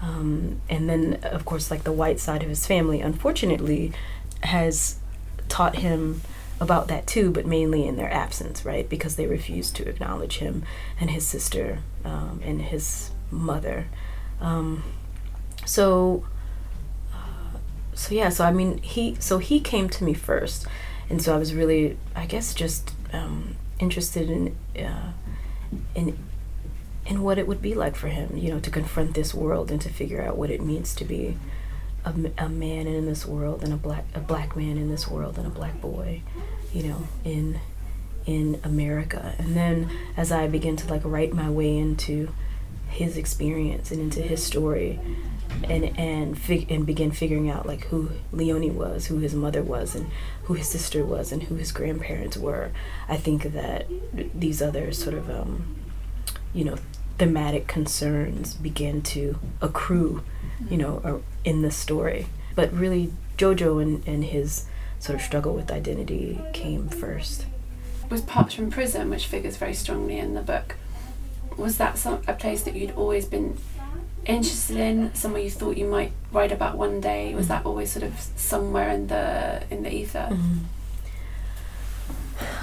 um, 0.02 0.60
and 0.68 0.90
then 0.90 1.14
of 1.22 1.46
course 1.46 1.70
like 1.70 1.84
the 1.84 1.92
white 1.92 2.20
side 2.20 2.42
of 2.42 2.48
his 2.50 2.66
family 2.66 3.00
unfortunately 3.00 3.92
has 4.42 4.96
taught 5.48 5.76
him 5.76 6.22
about 6.60 6.88
that 6.88 7.06
too, 7.06 7.30
but 7.30 7.46
mainly 7.46 7.86
in 7.86 7.96
their 7.96 8.12
absence, 8.12 8.64
right? 8.64 8.88
Because 8.88 9.16
they 9.16 9.26
refused 9.26 9.76
to 9.76 9.88
acknowledge 9.88 10.38
him 10.38 10.64
and 11.00 11.10
his 11.10 11.26
sister 11.26 11.80
um, 12.04 12.40
and 12.44 12.62
his 12.62 13.10
mother. 13.30 13.86
Um, 14.40 14.82
so, 15.64 16.24
uh, 17.12 17.58
so 17.94 18.14
yeah. 18.14 18.30
So 18.30 18.44
I 18.44 18.52
mean, 18.52 18.78
he 18.78 19.16
so 19.18 19.38
he 19.38 19.60
came 19.60 19.88
to 19.90 20.04
me 20.04 20.14
first, 20.14 20.66
and 21.10 21.20
so 21.20 21.34
I 21.34 21.38
was 21.38 21.54
really, 21.54 21.98
I 22.14 22.26
guess, 22.26 22.54
just 22.54 22.92
um, 23.12 23.56
interested 23.78 24.30
in 24.30 24.56
uh, 24.78 25.12
in 25.94 26.18
in 27.04 27.22
what 27.22 27.38
it 27.38 27.46
would 27.46 27.62
be 27.62 27.74
like 27.74 27.94
for 27.94 28.08
him, 28.08 28.36
you 28.36 28.50
know, 28.50 28.60
to 28.60 28.70
confront 28.70 29.14
this 29.14 29.32
world 29.32 29.70
and 29.70 29.80
to 29.80 29.88
figure 29.88 30.22
out 30.22 30.36
what 30.36 30.50
it 30.50 30.60
means 30.60 30.94
to 30.94 31.04
be 31.04 31.36
a, 32.06 32.44
a 32.44 32.48
man 32.48 32.86
in 32.86 33.04
this 33.04 33.26
world 33.26 33.62
and 33.62 33.72
a 33.72 33.76
black 33.76 34.04
a 34.14 34.20
black 34.20 34.56
man 34.56 34.78
in 34.78 34.88
this 34.88 35.08
world 35.08 35.36
and 35.36 35.46
a 35.46 35.50
black 35.50 35.80
boy, 35.80 36.22
you 36.72 36.84
know, 36.84 37.08
in 37.24 37.60
in 38.24 38.60
America. 38.64 39.34
And 39.38 39.54
then 39.56 39.90
as 40.16 40.32
I 40.32 40.46
begin 40.46 40.76
to 40.76 40.88
like 40.88 41.02
write 41.04 41.32
my 41.32 41.50
way 41.50 41.76
into 41.76 42.30
his 42.88 43.16
experience 43.16 43.90
and 43.90 44.00
into 44.00 44.22
his 44.22 44.42
story 44.42 45.00
and 45.64 45.98
and 45.98 46.38
fig- 46.38 46.70
and 46.70 46.86
begin 46.86 47.10
figuring 47.10 47.50
out 47.50 47.66
like 47.66 47.84
who 47.86 48.10
Leonie 48.32 48.70
was, 48.70 49.06
who 49.06 49.18
his 49.18 49.34
mother 49.34 49.62
was, 49.62 49.94
and 49.94 50.06
who 50.44 50.54
his 50.54 50.68
sister 50.68 51.04
was, 51.04 51.32
and 51.32 51.44
who 51.44 51.56
his 51.56 51.72
grandparents 51.72 52.36
were. 52.36 52.70
I 53.08 53.16
think 53.16 53.42
that 53.52 53.86
these 54.12 54.62
other 54.62 54.92
sort 54.92 55.14
of 55.14 55.28
um, 55.30 55.76
you 56.52 56.64
know 56.64 56.76
thematic 57.18 57.66
concerns 57.66 58.54
begin 58.54 59.02
to 59.02 59.38
accrue, 59.60 60.22
you 60.70 60.76
know, 60.76 61.22
in 61.44 61.62
the 61.62 61.70
story. 61.70 62.26
But 62.54 62.72
really, 62.72 63.12
Jojo 63.36 63.82
and, 63.82 64.06
and 64.06 64.24
his 64.24 64.66
sort 64.98 65.16
of 65.16 65.22
struggle 65.22 65.54
with 65.54 65.70
identity 65.70 66.40
came 66.52 66.88
first. 66.88 67.46
Was 68.08 68.22
Parchman 68.22 68.70
Prison, 68.70 69.10
which 69.10 69.26
figures 69.26 69.56
very 69.56 69.74
strongly 69.74 70.18
in 70.18 70.34
the 70.34 70.42
book, 70.42 70.76
was 71.56 71.78
that 71.78 71.98
some, 71.98 72.22
a 72.26 72.34
place 72.34 72.62
that 72.62 72.74
you'd 72.74 72.92
always 72.92 73.26
been 73.26 73.58
interested 74.24 74.76
in, 74.76 75.14
somewhere 75.14 75.42
you 75.42 75.50
thought 75.50 75.76
you 75.76 75.86
might 75.86 76.12
write 76.32 76.52
about 76.52 76.76
one 76.76 77.00
day? 77.00 77.34
Was 77.34 77.46
mm-hmm. 77.46 77.54
that 77.54 77.66
always 77.66 77.90
sort 77.92 78.04
of 78.04 78.18
somewhere 78.36 78.90
in 78.90 79.08
the 79.08 79.62
in 79.70 79.82
the 79.82 79.92
ether? 79.92 80.28
Mm-hmm. 80.30 80.58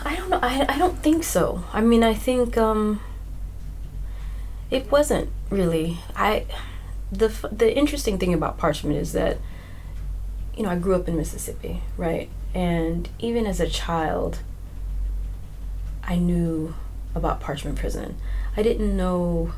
I 0.05 0.15
don't 0.15 0.29
know. 0.29 0.39
I, 0.41 0.65
I 0.69 0.77
don't 0.77 0.97
think 0.99 1.23
so. 1.23 1.63
I 1.73 1.81
mean, 1.81 2.03
I 2.03 2.13
think 2.13 2.57
um, 2.57 3.01
it 4.73 4.91
wasn't 4.91 5.29
really. 5.51 5.99
I 6.15 6.45
the 7.11 7.27
the 7.51 7.75
interesting 7.77 8.17
thing 8.17 8.33
about 8.33 8.57
Parchman 8.57 8.95
is 8.95 9.13
that 9.13 9.37
you 10.57 10.63
know 10.63 10.69
I 10.69 10.77
grew 10.77 10.95
up 10.95 11.07
in 11.07 11.15
Mississippi, 11.15 11.83
right? 11.95 12.29
And 12.55 13.07
even 13.19 13.45
as 13.45 13.59
a 13.59 13.69
child, 13.69 14.39
I 16.03 16.15
knew 16.15 16.73
about 17.13 17.39
Parchman 17.39 17.75
Prison. 17.75 18.17
I 18.57 18.63
didn't 18.63 18.97
know 18.97 19.53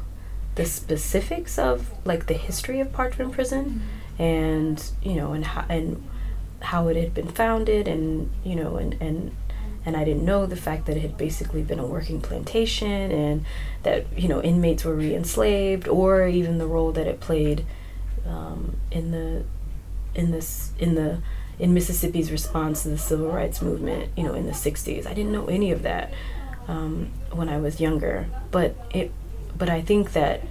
the 0.55 0.65
specifics 0.65 1.57
of 1.57 1.91
like 2.05 2.27
the 2.27 2.33
history 2.33 2.81
of 2.81 2.91
Parchman 2.91 3.31
Prison, 3.31 3.65
mm-hmm. 3.65 4.21
and 4.21 4.91
you 5.01 5.15
know, 5.15 5.31
and 5.31 5.45
how 5.45 5.65
and 5.69 6.03
how 6.59 6.89
it 6.89 6.97
had 6.97 7.13
been 7.13 7.29
founded, 7.29 7.87
and 7.87 8.29
you 8.43 8.55
know, 8.57 8.75
and 8.75 8.97
and 8.99 9.33
and 9.85 9.95
I 9.95 10.03
didn't 10.03 10.25
know 10.25 10.45
the 10.45 10.55
fact 10.55 10.85
that 10.87 10.97
it 10.97 11.01
had 11.01 11.17
basically 11.17 11.61
been 11.61 11.79
a 11.79 11.85
working 11.85 12.21
plantation 12.21 13.11
and 13.11 13.45
that 13.83 14.05
you 14.17 14.27
know 14.27 14.41
inmates 14.41 14.83
were 14.83 14.95
re-enslaved 14.95 15.87
or 15.87 16.27
even 16.27 16.57
the 16.57 16.67
role 16.67 16.91
that 16.93 17.07
it 17.07 17.19
played 17.19 17.65
um, 18.25 18.77
in 18.91 19.11
the 19.11 19.43
in 20.13 20.31
this 20.31 20.71
in 20.79 20.95
the 20.95 21.21
in 21.59 21.73
Mississippi's 21.73 22.31
response 22.31 22.83
to 22.83 22.89
the 22.89 22.97
civil 22.97 23.31
rights 23.31 23.61
movement 23.61 24.11
you 24.17 24.23
know 24.23 24.33
in 24.33 24.45
the 24.45 24.51
60s 24.51 25.05
I 25.05 25.13
didn't 25.13 25.31
know 25.31 25.45
any 25.45 25.71
of 25.71 25.83
that 25.83 26.13
um, 26.67 27.11
when 27.31 27.49
I 27.49 27.57
was 27.57 27.79
younger. 27.79 28.27
But 28.51 28.75
it 28.93 29.11
but 29.57 29.69
I 29.69 29.81
think 29.81 30.13
that 30.13 30.41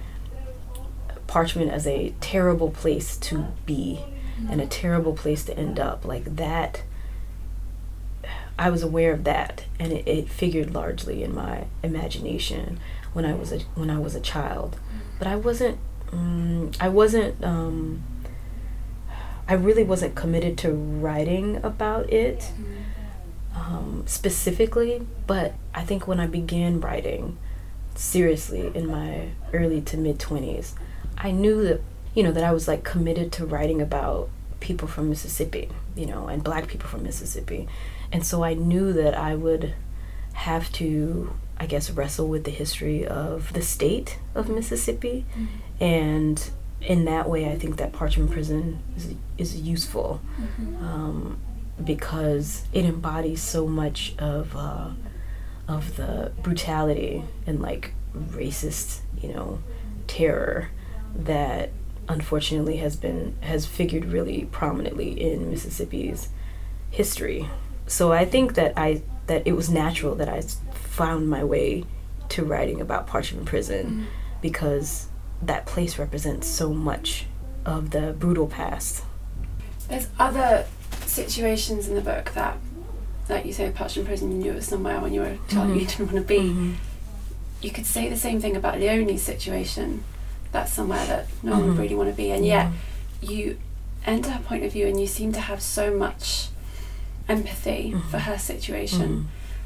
Parchman 1.27 1.69
as 1.69 1.85
a 1.85 2.13
terrible 2.21 2.71
place 2.71 3.17
to 3.17 3.47
be 3.65 4.03
and 4.49 4.59
a 4.59 4.67
terrible 4.67 5.13
place 5.13 5.45
to 5.45 5.57
end 5.57 5.79
up 5.79 6.03
like 6.03 6.35
that 6.35 6.83
I 8.57 8.69
was 8.69 8.83
aware 8.83 9.11
of 9.11 9.23
that, 9.25 9.65
and 9.79 9.91
it, 9.91 10.07
it 10.07 10.29
figured 10.29 10.73
largely 10.73 11.23
in 11.23 11.35
my 11.35 11.65
imagination 11.83 12.79
when 13.13 13.25
I 13.25 13.33
was 13.33 13.51
a 13.51 13.59
when 13.75 13.89
I 13.89 13.99
was 13.99 14.15
a 14.15 14.21
child. 14.21 14.77
But 15.19 15.27
I 15.27 15.35
wasn't. 15.35 15.77
Um, 16.11 16.71
I 16.79 16.89
wasn't. 16.89 17.43
Um, 17.43 18.03
I 19.47 19.53
really 19.53 19.83
wasn't 19.83 20.15
committed 20.15 20.57
to 20.59 20.71
writing 20.71 21.57
about 21.63 22.11
it 22.11 22.51
um, 23.53 24.03
specifically. 24.05 25.05
But 25.27 25.53
I 25.73 25.83
think 25.83 26.07
when 26.07 26.19
I 26.19 26.27
began 26.27 26.79
writing 26.79 27.37
seriously 27.95 28.71
in 28.73 28.87
my 28.87 29.29
early 29.53 29.81
to 29.81 29.97
mid 29.97 30.19
twenties, 30.19 30.75
I 31.17 31.31
knew 31.31 31.63
that 31.65 31.81
you 32.13 32.23
know 32.23 32.31
that 32.31 32.43
I 32.43 32.53
was 32.53 32.69
like 32.69 32.85
committed 32.85 33.33
to 33.33 33.45
writing 33.45 33.81
about 33.81 34.29
people 34.61 34.87
from 34.87 35.09
Mississippi, 35.09 35.69
you 35.95 36.05
know, 36.05 36.27
and 36.27 36.41
black 36.41 36.67
people 36.67 36.87
from 36.89 37.03
Mississippi 37.03 37.67
and 38.11 38.25
so 38.25 38.43
I 38.43 38.53
knew 38.53 38.93
that 38.93 39.15
I 39.15 39.35
would 39.35 39.73
have 40.33 40.71
to, 40.73 41.33
I 41.57 41.65
guess, 41.65 41.89
wrestle 41.89 42.27
with 42.27 42.43
the 42.43 42.51
history 42.51 43.05
of 43.05 43.53
the 43.53 43.61
state 43.61 44.19
of 44.33 44.49
Mississippi. 44.49 45.25
Mm-hmm. 45.31 45.83
And 45.83 46.49
in 46.81 47.05
that 47.05 47.29
way, 47.29 47.49
I 47.49 47.57
think 47.57 47.77
that 47.77 47.93
Parchman 47.93 48.29
Prison 48.29 48.79
is, 48.95 49.15
is 49.37 49.59
useful 49.59 50.21
mm-hmm. 50.39 50.85
um, 50.85 51.39
because 51.83 52.65
it 52.73 52.85
embodies 52.85 53.41
so 53.41 53.65
much 53.65 54.13
of, 54.19 54.55
uh, 54.55 54.89
of 55.67 55.95
the 55.95 56.31
brutality 56.41 57.23
and 57.47 57.61
like 57.61 57.93
racist, 58.13 58.99
you 59.21 59.33
know, 59.33 59.59
terror 60.07 60.69
that 61.15 61.71
unfortunately 62.07 62.77
has 62.77 62.95
been 62.95 63.35
has 63.41 63.65
figured 63.65 64.05
really 64.05 64.45
prominently 64.51 65.19
in 65.19 65.49
Mississippi's 65.49 66.29
history 66.91 67.49
so 67.87 68.11
I 68.11 68.25
think 68.25 68.55
that 68.55 68.73
I 68.77 69.01
that 69.27 69.45
it 69.45 69.53
was 69.53 69.69
natural 69.69 70.15
that 70.15 70.29
I 70.29 70.41
found 70.73 71.29
my 71.29 71.43
way 71.43 71.83
to 72.29 72.43
writing 72.43 72.81
about 72.81 73.07
Parchman 73.07 73.45
Prison 73.45 73.85
mm-hmm. 73.85 74.03
because 74.41 75.07
that 75.41 75.65
place 75.65 75.97
represents 75.97 76.47
so 76.47 76.73
much 76.73 77.25
of 77.65 77.91
the 77.91 78.15
brutal 78.17 78.47
past. 78.47 79.03
There's 79.87 80.07
other 80.17 80.65
situations 81.05 81.87
in 81.87 81.95
the 81.95 82.01
book 82.01 82.31
that, 82.33 82.57
like 83.29 83.45
you 83.45 83.53
say, 83.53 83.69
Parchman 83.71 84.05
Prison, 84.05 84.31
you 84.31 84.37
knew 84.37 84.51
it 84.51 84.55
was 84.55 84.67
somewhere 84.67 84.99
when 84.99 85.13
you 85.13 85.21
were 85.21 85.27
a 85.27 85.37
child 85.47 85.69
mm-hmm. 85.69 85.79
you 85.79 85.85
didn't 85.85 86.13
want 86.13 86.17
to 86.17 86.21
be. 86.21 86.39
Mm-hmm. 86.39 86.73
You 87.61 87.71
could 87.71 87.85
say 87.85 88.09
the 88.09 88.17
same 88.17 88.39
thing 88.39 88.55
about 88.55 88.79
Leonie's 88.79 89.23
situation. 89.23 90.03
That's 90.51 90.71
somewhere 90.71 91.05
that 91.07 91.27
no 91.43 91.51
one 91.51 91.61
would 91.61 91.69
mm-hmm. 91.71 91.81
really 91.81 91.95
want 91.95 92.09
to 92.09 92.15
be, 92.15 92.31
and 92.31 92.45
yet 92.45 92.71
you 93.21 93.57
enter 94.05 94.31
her 94.31 94.43
point 94.43 94.63
of 94.63 94.71
view, 94.71 94.87
and 94.87 94.99
you 94.99 95.07
seem 95.07 95.31
to 95.33 95.41
have 95.41 95.61
so 95.61 95.95
much 95.95 96.49
empathy 97.27 97.91
mm-hmm. 97.91 98.09
for 98.09 98.19
her 98.19 98.37
situation. 98.37 99.01
Mm-hmm. 99.01 99.23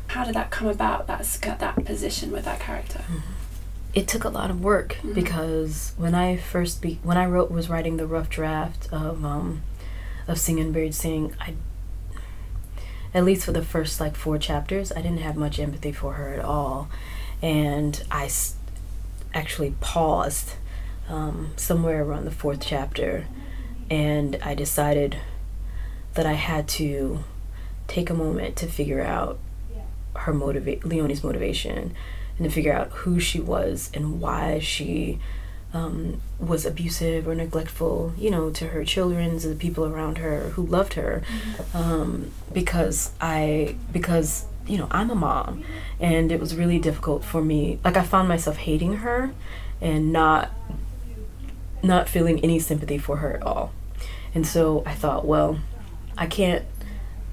How 0.07 0.23
did 0.23 0.35
that 0.35 0.49
come 0.49 0.67
about? 0.67 1.07
That's 1.07 1.37
got 1.37 1.59
that 1.59 1.85
position 1.85 2.31
with 2.31 2.45
that 2.45 2.59
character. 2.59 2.99
Mm-hmm. 2.99 3.33
It 3.93 4.07
took 4.07 4.23
a 4.23 4.29
lot 4.29 4.51
of 4.51 4.63
work 4.63 4.95
mm-hmm. 4.95 5.13
because 5.13 5.93
when 5.97 6.13
I 6.15 6.37
first 6.37 6.81
be 6.81 6.99
when 7.03 7.17
I 7.17 7.25
wrote 7.25 7.51
was 7.51 7.69
writing 7.69 7.97
the 7.97 8.07
rough 8.07 8.29
draft 8.29 8.87
of 8.91 9.23
um, 9.25 9.63
of 10.27 10.39
Sing 10.39 10.59
Unburied 10.59 10.95
Sing, 10.95 11.35
I 11.39 11.55
at 13.13 13.23
least 13.25 13.45
for 13.45 13.51
the 13.51 13.63
first 13.63 13.99
like 13.99 14.15
four 14.15 14.37
chapters, 14.37 14.91
I 14.91 15.01
didn't 15.01 15.19
have 15.19 15.35
much 15.35 15.59
empathy 15.59 15.91
for 15.91 16.13
her 16.13 16.33
at 16.33 16.43
all, 16.45 16.89
and 17.41 18.01
I 18.11 18.25
s- 18.25 18.55
actually 19.33 19.73
paused 19.81 20.53
um, 21.07 21.51
somewhere 21.55 22.03
around 22.03 22.25
the 22.25 22.31
fourth 22.31 22.61
chapter, 22.61 23.25
and 23.89 24.37
I 24.43 24.53
decided 24.53 25.17
that 26.13 26.27
I 26.27 26.33
had 26.33 26.67
to 26.69 27.23
take 27.89 28.09
a 28.09 28.13
moment 28.13 28.55
to 28.55 28.67
figure 28.67 29.01
out 29.01 29.39
her 30.15 30.33
motivate 30.33 30.85
Leonie's 30.85 31.23
motivation 31.23 31.93
and 32.37 32.47
to 32.47 32.49
figure 32.49 32.73
out 32.73 32.89
who 32.91 33.19
she 33.19 33.39
was 33.39 33.89
and 33.93 34.21
why 34.21 34.59
she 34.59 35.19
um, 35.73 36.21
was 36.39 36.65
abusive 36.65 37.27
or 37.27 37.35
neglectful, 37.35 38.13
you 38.17 38.31
know, 38.31 38.49
to 38.49 38.69
her 38.69 38.83
children, 38.83 39.37
to 39.39 39.49
the 39.49 39.55
people 39.55 39.85
around 39.85 40.17
her 40.17 40.49
who 40.51 40.65
loved 40.65 40.93
her, 40.93 41.21
um, 41.73 42.31
because 42.51 43.11
I 43.21 43.75
because 43.91 44.45
you 44.65 44.77
know 44.77 44.87
I'm 44.89 45.11
a 45.11 45.15
mom, 45.15 45.63
and 45.99 46.31
it 46.31 46.39
was 46.39 46.55
really 46.55 46.79
difficult 46.79 47.23
for 47.23 47.43
me. 47.43 47.79
Like 47.83 47.97
I 47.97 48.03
found 48.03 48.27
myself 48.27 48.57
hating 48.57 48.97
her, 48.97 49.31
and 49.79 50.11
not 50.11 50.49
not 51.83 52.09
feeling 52.09 52.39
any 52.43 52.59
sympathy 52.59 52.97
for 52.97 53.17
her 53.17 53.35
at 53.35 53.43
all, 53.43 53.71
and 54.33 54.47
so 54.47 54.81
I 54.87 54.95
thought, 54.95 55.25
well, 55.25 55.59
I 56.17 56.25
can't 56.25 56.65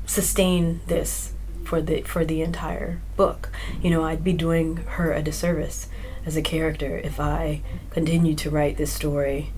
sustain 0.07 0.81
this 0.87 1.33
for 1.65 1.83
the 1.83 2.03
for 2.03 2.25
the 2.25 2.43
entire 2.43 3.01
book. 3.17 3.51
You 3.83 3.91
know, 3.91 4.05
I'd 4.05 4.25
be 4.25 4.33
doing 4.33 4.77
her 4.77 5.13
a 5.13 5.23
disservice 5.23 5.89
as 6.25 6.37
a 6.37 6.43
character 6.43 6.97
if 6.99 7.21
I 7.21 7.63
continue 7.91 8.35
to 8.37 8.51
write 8.51 8.77
this 8.77 8.93
story 8.93 9.53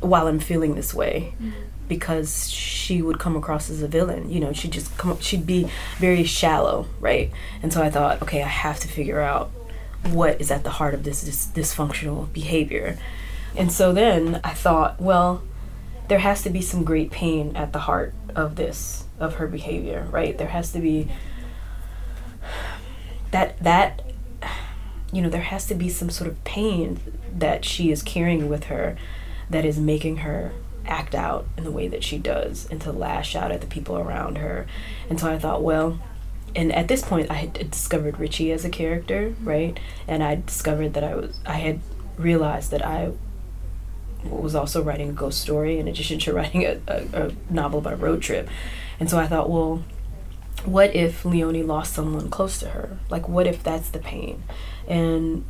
while 0.00 0.26
I'm 0.26 0.40
feeling 0.40 0.74
this 0.74 0.92
way. 0.92 1.34
Mm-hmm. 1.40 1.60
Because 1.86 2.50
she 2.50 3.02
would 3.02 3.18
come 3.18 3.36
across 3.36 3.68
as 3.68 3.82
a 3.82 3.88
villain, 3.88 4.30
you 4.30 4.40
know. 4.40 4.54
She'd 4.54 4.72
just 4.72 4.96
come. 4.96 5.20
She'd 5.20 5.46
be 5.46 5.68
very 5.98 6.24
shallow, 6.24 6.86
right? 6.98 7.30
And 7.62 7.74
so 7.74 7.82
I 7.82 7.90
thought, 7.90 8.22
okay, 8.22 8.42
I 8.42 8.48
have 8.48 8.80
to 8.80 8.88
figure 8.88 9.20
out 9.20 9.50
what 10.10 10.40
is 10.40 10.50
at 10.50 10.64
the 10.64 10.70
heart 10.70 10.94
of 10.94 11.04
this, 11.04 11.22
this 11.22 11.46
dysfunctional 11.46 12.32
behavior. 12.32 12.98
And 13.56 13.70
so 13.70 13.92
then 13.92 14.40
I 14.42 14.54
thought, 14.54 15.00
well, 15.00 15.42
there 16.08 16.18
has 16.18 16.42
to 16.42 16.50
be 16.50 16.60
some 16.60 16.84
great 16.84 17.10
pain 17.10 17.56
at 17.56 17.72
the 17.72 17.80
heart 17.80 18.14
of 18.34 18.56
this, 18.56 19.03
of 19.18 19.36
her 19.36 19.46
behavior, 19.46 20.06
right? 20.10 20.36
There 20.36 20.48
has 20.48 20.72
to 20.72 20.80
be 20.80 21.08
that 23.30 23.58
that 23.62 24.02
you 25.12 25.22
know 25.22 25.28
there 25.28 25.42
has 25.42 25.66
to 25.66 25.74
be 25.74 25.88
some 25.88 26.10
sort 26.10 26.28
of 26.28 26.42
pain 26.44 27.00
that 27.36 27.64
she 27.64 27.90
is 27.90 28.02
carrying 28.02 28.48
with 28.48 28.64
her 28.64 28.96
that 29.50 29.64
is 29.64 29.78
making 29.78 30.18
her 30.18 30.52
act 30.86 31.14
out 31.14 31.46
in 31.56 31.64
the 31.64 31.70
way 31.70 31.88
that 31.88 32.04
she 32.04 32.18
does 32.18 32.68
and 32.70 32.80
to 32.80 32.92
lash 32.92 33.34
out 33.34 33.50
at 33.50 33.60
the 33.60 33.66
people 33.66 33.96
around 33.96 34.38
her. 34.38 34.66
And 35.08 35.18
so 35.18 35.30
i 35.30 35.38
thought 35.38 35.62
well 35.62 35.98
and 36.54 36.72
at 36.72 36.88
this 36.88 37.02
point 37.02 37.30
i 37.30 37.34
had 37.34 37.70
discovered 37.70 38.18
richie 38.20 38.52
as 38.52 38.64
a 38.64 38.70
character 38.70 39.34
right? 39.42 39.78
And 40.06 40.22
i 40.22 40.36
discovered 40.36 40.94
that 40.94 41.04
i 41.04 41.14
was 41.14 41.38
i 41.46 41.54
had 41.54 41.80
realized 42.18 42.70
that 42.70 42.84
i 42.84 43.10
was 44.24 44.54
also 44.54 44.82
writing 44.82 45.10
a 45.10 45.12
ghost 45.12 45.40
story 45.40 45.78
in 45.78 45.88
addition 45.88 46.18
to 46.20 46.32
writing 46.38 46.64
a, 46.64 46.80
a, 46.86 47.26
a 47.26 47.32
novel 47.50 47.78
about 47.80 47.94
a 47.94 47.96
road 47.96 48.22
trip 48.22 48.48
and 49.00 49.10
so 49.10 49.18
i 49.18 49.26
thought 49.26 49.50
well 49.50 49.82
what 50.64 50.94
if 50.94 51.24
Leonie 51.24 51.62
lost 51.62 51.92
someone 51.94 52.30
close 52.30 52.58
to 52.60 52.68
her? 52.70 52.98
Like, 53.10 53.28
what 53.28 53.46
if 53.46 53.62
that's 53.62 53.90
the 53.90 53.98
pain? 53.98 54.42
And, 54.88 55.44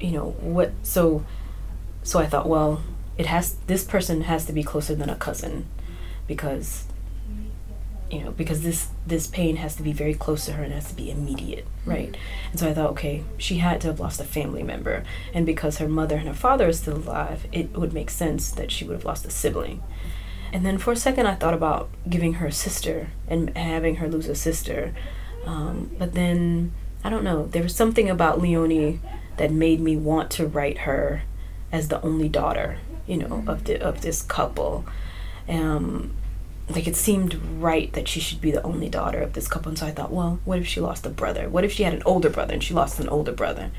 you 0.00 0.10
know, 0.10 0.30
what, 0.40 0.72
so, 0.82 1.24
so 2.02 2.18
I 2.18 2.26
thought, 2.26 2.48
well, 2.48 2.82
it 3.16 3.26
has, 3.26 3.54
this 3.66 3.84
person 3.84 4.22
has 4.22 4.44
to 4.46 4.52
be 4.52 4.64
closer 4.64 4.94
than 4.94 5.08
a 5.08 5.14
cousin 5.14 5.66
because, 6.26 6.84
you 8.10 8.24
know, 8.24 8.32
because 8.32 8.62
this, 8.62 8.88
this 9.06 9.28
pain 9.28 9.56
has 9.56 9.76
to 9.76 9.84
be 9.84 9.92
very 9.92 10.14
close 10.14 10.46
to 10.46 10.52
her 10.54 10.64
and 10.64 10.72
has 10.72 10.88
to 10.88 10.96
be 10.96 11.10
immediate, 11.10 11.66
right? 11.86 12.16
And 12.50 12.58
so 12.58 12.68
I 12.68 12.74
thought, 12.74 12.90
okay, 12.90 13.22
she 13.38 13.58
had 13.58 13.80
to 13.82 13.88
have 13.88 14.00
lost 14.00 14.20
a 14.20 14.24
family 14.24 14.64
member. 14.64 15.04
And 15.32 15.46
because 15.46 15.78
her 15.78 15.88
mother 15.88 16.16
and 16.16 16.26
her 16.26 16.34
father 16.34 16.68
are 16.68 16.72
still 16.72 16.96
alive, 16.96 17.46
it 17.52 17.72
would 17.76 17.92
make 17.92 18.10
sense 18.10 18.50
that 18.50 18.72
she 18.72 18.84
would 18.84 18.94
have 18.94 19.04
lost 19.04 19.26
a 19.26 19.30
sibling. 19.30 19.82
And 20.54 20.64
then 20.64 20.78
for 20.78 20.92
a 20.92 20.96
second, 20.96 21.26
I 21.26 21.34
thought 21.34 21.52
about 21.52 21.90
giving 22.08 22.34
her 22.34 22.46
a 22.46 22.52
sister 22.52 23.08
and 23.26 23.54
having 23.56 23.96
her 23.96 24.08
lose 24.08 24.28
a 24.28 24.36
sister. 24.36 24.94
Um, 25.44 25.90
but 25.98 26.14
then, 26.14 26.72
I 27.02 27.10
don't 27.10 27.24
know, 27.24 27.46
there 27.46 27.64
was 27.64 27.74
something 27.74 28.08
about 28.08 28.40
Leonie 28.40 29.00
that 29.36 29.50
made 29.50 29.80
me 29.80 29.96
want 29.96 30.30
to 30.30 30.46
write 30.46 30.78
her 30.78 31.22
as 31.72 31.88
the 31.88 32.00
only 32.02 32.28
daughter, 32.28 32.78
you 33.04 33.16
know, 33.16 33.42
of 33.48 33.64
the 33.64 33.82
of 33.82 34.02
this 34.02 34.22
couple. 34.22 34.86
Um, 35.48 36.12
like 36.68 36.86
it 36.86 36.94
seemed 36.94 37.34
right 37.34 37.92
that 37.92 38.06
she 38.06 38.20
should 38.20 38.40
be 38.40 38.52
the 38.52 38.62
only 38.62 38.88
daughter 38.88 39.20
of 39.20 39.32
this 39.32 39.48
couple. 39.48 39.70
And 39.70 39.78
so 39.78 39.86
I 39.86 39.90
thought, 39.90 40.12
well, 40.12 40.38
what 40.44 40.60
if 40.60 40.68
she 40.68 40.80
lost 40.80 41.04
a 41.04 41.10
brother? 41.10 41.48
What 41.48 41.64
if 41.64 41.72
she 41.72 41.82
had 41.82 41.94
an 41.94 42.02
older 42.06 42.30
brother 42.30 42.54
and 42.54 42.62
she 42.62 42.74
lost 42.74 43.00
an 43.00 43.08
older 43.08 43.32
brother? 43.32 43.72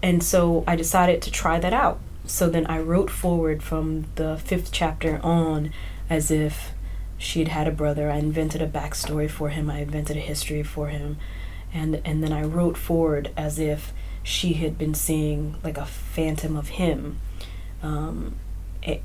And 0.00 0.22
so 0.22 0.62
I 0.64 0.76
decided 0.76 1.22
to 1.22 1.32
try 1.32 1.58
that 1.58 1.72
out. 1.72 1.98
So 2.24 2.48
then 2.48 2.66
I 2.66 2.78
wrote 2.78 3.10
forward 3.10 3.64
from 3.64 4.06
the 4.14 4.38
fifth 4.38 4.70
chapter 4.70 5.20
on 5.24 5.72
as 6.08 6.30
if 6.30 6.72
she'd 7.18 7.48
had 7.48 7.66
a 7.66 7.72
brother. 7.72 8.10
I 8.10 8.16
invented 8.16 8.62
a 8.62 8.68
backstory 8.68 9.30
for 9.30 9.48
him. 9.48 9.70
I 9.70 9.80
invented 9.80 10.16
a 10.16 10.20
history 10.20 10.62
for 10.62 10.88
him, 10.88 11.18
and 11.72 12.00
and 12.04 12.22
then 12.22 12.32
I 12.32 12.42
wrote 12.42 12.76
forward 12.76 13.30
as 13.36 13.58
if 13.58 13.92
she 14.22 14.54
had 14.54 14.78
been 14.78 14.94
seeing 14.94 15.56
like 15.62 15.76
a 15.76 15.86
phantom 15.86 16.56
of 16.56 16.68
him. 16.70 17.20
Um, 17.82 18.36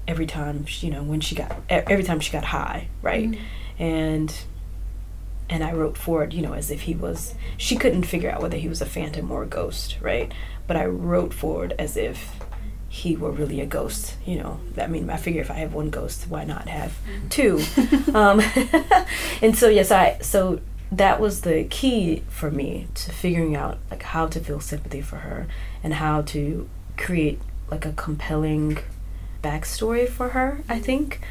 every 0.08 0.26
time 0.26 0.66
she, 0.66 0.88
you 0.88 0.94
know 0.94 1.04
when 1.04 1.22
she 1.22 1.36
got 1.36 1.56
every 1.70 2.04
time 2.04 2.20
she 2.20 2.32
got 2.32 2.44
high 2.44 2.88
right 3.02 3.30
mm-hmm. 3.30 3.82
and 3.84 4.36
and 5.50 5.64
I 5.64 5.72
wrote 5.72 5.98
forward 5.98 6.34
you 6.34 6.42
know 6.42 6.54
as 6.54 6.70
if 6.70 6.82
he 6.82 6.94
was 6.94 7.34
she 7.58 7.76
couldn't 7.76 8.04
figure 8.04 8.30
out 8.30 8.42
whether 8.42 8.58
he 8.58 8.68
was 8.68 8.82
a 8.82 8.86
phantom 8.86 9.32
or 9.32 9.44
a 9.44 9.48
ghost 9.48 9.98
right 10.02 10.34
but 10.68 10.76
I 10.76 10.86
wrote 10.86 11.34
forward 11.34 11.74
as 11.80 11.96
if 11.96 12.40
he 12.89 13.15
were 13.15 13.32
really 13.32 13.62
a 13.62 13.65
ghost. 13.65 14.15
You 14.25 14.39
know, 14.39 14.60
I 14.78 14.88
mean, 14.88 15.10
I 15.10 15.17
figure 15.17 15.41
if 15.41 15.52
I 15.52 15.56
have 15.56 15.73
one 15.73 15.89
ghost, 15.91 16.25
why 16.28 16.43
not 16.43 16.67
have 16.67 16.97
two? 17.30 17.62
um, 18.13 18.41
and 19.41 19.56
so 19.56 19.69
yes, 19.69 19.91
I 19.91 20.17
so 20.21 20.60
that 20.91 21.21
was 21.21 21.41
the 21.41 21.65
key 21.65 22.23
for 22.30 22.49
me 22.49 22.88
to 22.95 23.12
figuring 23.12 23.56
out 23.56 23.78
like 23.91 24.02
how 24.02 24.25
to 24.28 24.39
feel 24.39 24.60
sympathy 24.60 25.02
for 25.02 25.17
her 25.17 25.47
and 25.84 25.95
how 25.95 26.23
to 26.23 26.67
create 26.97 27.39
like 27.69 27.86
a 27.86 27.93
compelling 27.93 28.80
backstory 29.43 30.10
for 30.10 30.30
her. 30.30 30.62
I 30.67 30.80
think 30.80 31.21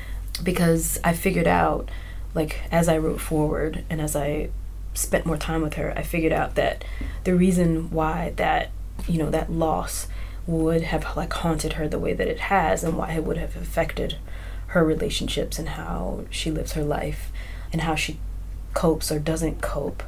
because 0.43 1.01
I 1.03 1.13
figured 1.13 1.49
out 1.49 1.91
like 2.35 2.61
as 2.71 2.89
I 2.89 2.99
wrote 2.99 3.21
forward 3.21 3.85
and 3.91 4.01
as 4.01 4.15
I 4.15 4.51
spent 4.95 5.27
more 5.27 5.37
time 5.37 5.63
with 5.63 5.75
her, 5.75 5.93
I 5.97 6.03
figured 6.03 6.33
out 6.33 6.55
that 6.55 6.85
the 7.25 7.35
reason 7.35 7.91
why 7.91 8.33
that 8.37 8.71
you 9.09 9.19
know 9.19 9.31
that 9.31 9.51
loss 9.51 10.07
would 10.49 10.81
have 10.81 11.15
like 11.15 11.33
haunted 11.33 11.75
her 11.75 11.87
the 11.87 11.99
way 11.99 12.15
that 12.15 12.27
it 12.27 12.41
has 12.41 12.83
and 12.83 12.97
why 12.97 13.13
it 13.13 13.23
would 13.23 13.37
have 13.37 13.55
affected 13.55 14.17
her 14.69 14.83
relationships 14.83 15.59
and 15.59 15.71
how 15.71 16.25
she 16.31 16.51
lives 16.51 16.73
her 16.73 16.83
life 16.83 17.31
and 17.71 17.83
how 17.83 17.95
she 17.95 18.19
copes 18.73 19.13
or 19.13 19.19
doesn't 19.19 19.61
cope 19.61 20.03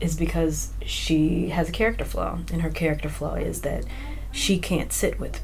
is 0.00 0.16
because 0.16 0.72
she 0.84 1.48
has 1.48 1.68
a 1.68 1.72
character 1.72 2.04
flaw. 2.04 2.38
And 2.52 2.62
her 2.62 2.70
character 2.70 3.08
flaw 3.08 3.34
is 3.34 3.62
that 3.62 3.84
she 4.30 4.58
can't 4.58 4.92
sit 4.92 5.18
with 5.18 5.42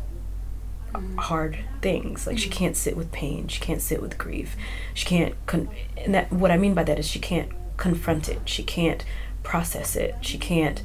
hard 1.16 1.59
things. 1.81 2.27
Like 2.27 2.38
she 2.38 2.49
mm-hmm. 2.49 2.59
can't 2.59 2.77
sit 2.77 2.97
with 2.97 3.11
pain. 3.11 3.49
She 3.49 3.61
can't 3.61 3.83
sit 3.83 4.01
with 4.01 4.19
grief. 4.19 4.57
She 4.95 5.07
can't 5.07 5.35
con- 5.47 5.71
and 5.97 6.14
that 6.14 6.33
what 6.33 6.51
i 6.51 6.57
mean 6.57 6.75
by 6.75 6.85
that 6.85 6.99
is 6.99 7.09
she 7.09 7.19
can't 7.19 7.51
confront 7.77 8.29
it. 8.29 8.40
She 8.45 8.62
can't 8.62 9.05
process 9.43 9.97
it. 9.97 10.16
She 10.21 10.38
can't 10.38 10.83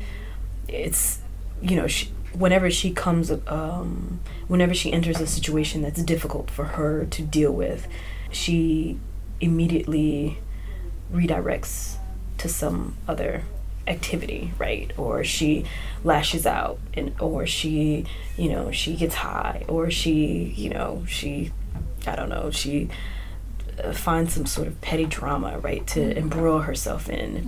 it's 0.68 1.20
you 1.62 1.76
know 1.76 1.88
she, 1.88 2.10
whenever 2.38 2.70
she 2.70 2.92
comes 2.92 3.32
um, 3.48 4.20
whenever 4.48 4.74
she 4.74 4.92
enters 4.92 5.20
a 5.20 5.28
situation 5.28 5.82
that's 5.82 6.04
difficult 6.04 6.52
for 6.52 6.66
her 6.66 7.06
to 7.06 7.22
deal 7.22 7.52
with 7.52 7.88
she 8.32 9.00
immediately 9.40 10.40
redirects 11.12 11.98
to 12.38 12.50
some 12.50 12.96
other 13.08 13.44
activity 13.88 14.52
right 14.58 14.92
or 14.98 15.24
she 15.24 15.64
lashes 16.04 16.46
out 16.46 16.80
and 16.96 17.14
or 17.20 17.46
she 17.46 18.06
you 18.36 18.50
know 18.50 18.72
she 18.72 18.96
gets 18.96 19.16
high 19.16 19.64
or 19.68 19.92
she 19.92 20.54
you 20.56 20.70
know 20.70 21.06
she 21.08 21.52
i 22.08 22.16
don't 22.16 22.30
know 22.30 22.50
she 22.50 22.90
uh, 23.84 23.94
finds 23.94 24.34
some 24.34 24.46
sort 24.46 24.68
of 24.68 24.80
petty 24.82 25.06
drama 25.06 25.60
right 25.60 25.86
to 25.86 26.00
mm-hmm. 26.00 26.18
embroil 26.18 26.60
herself 26.60 27.10
in 27.10 27.36
mm-hmm. 27.36 27.48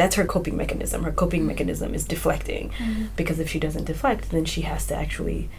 That's 0.00 0.14
her 0.14 0.24
coping 0.24 0.56
mechanism. 0.56 1.02
Her 1.04 1.12
coping 1.12 1.46
mechanism 1.46 1.94
is 1.94 2.06
deflecting 2.06 2.70
mm-hmm. 2.70 3.06
because 3.16 3.38
if 3.38 3.50
she 3.50 3.60
doesn't 3.60 3.84
deflect, 3.84 4.30
then 4.30 4.46
she 4.46 4.62
has 4.62 4.86
to 4.86 4.94
actually 4.94 5.50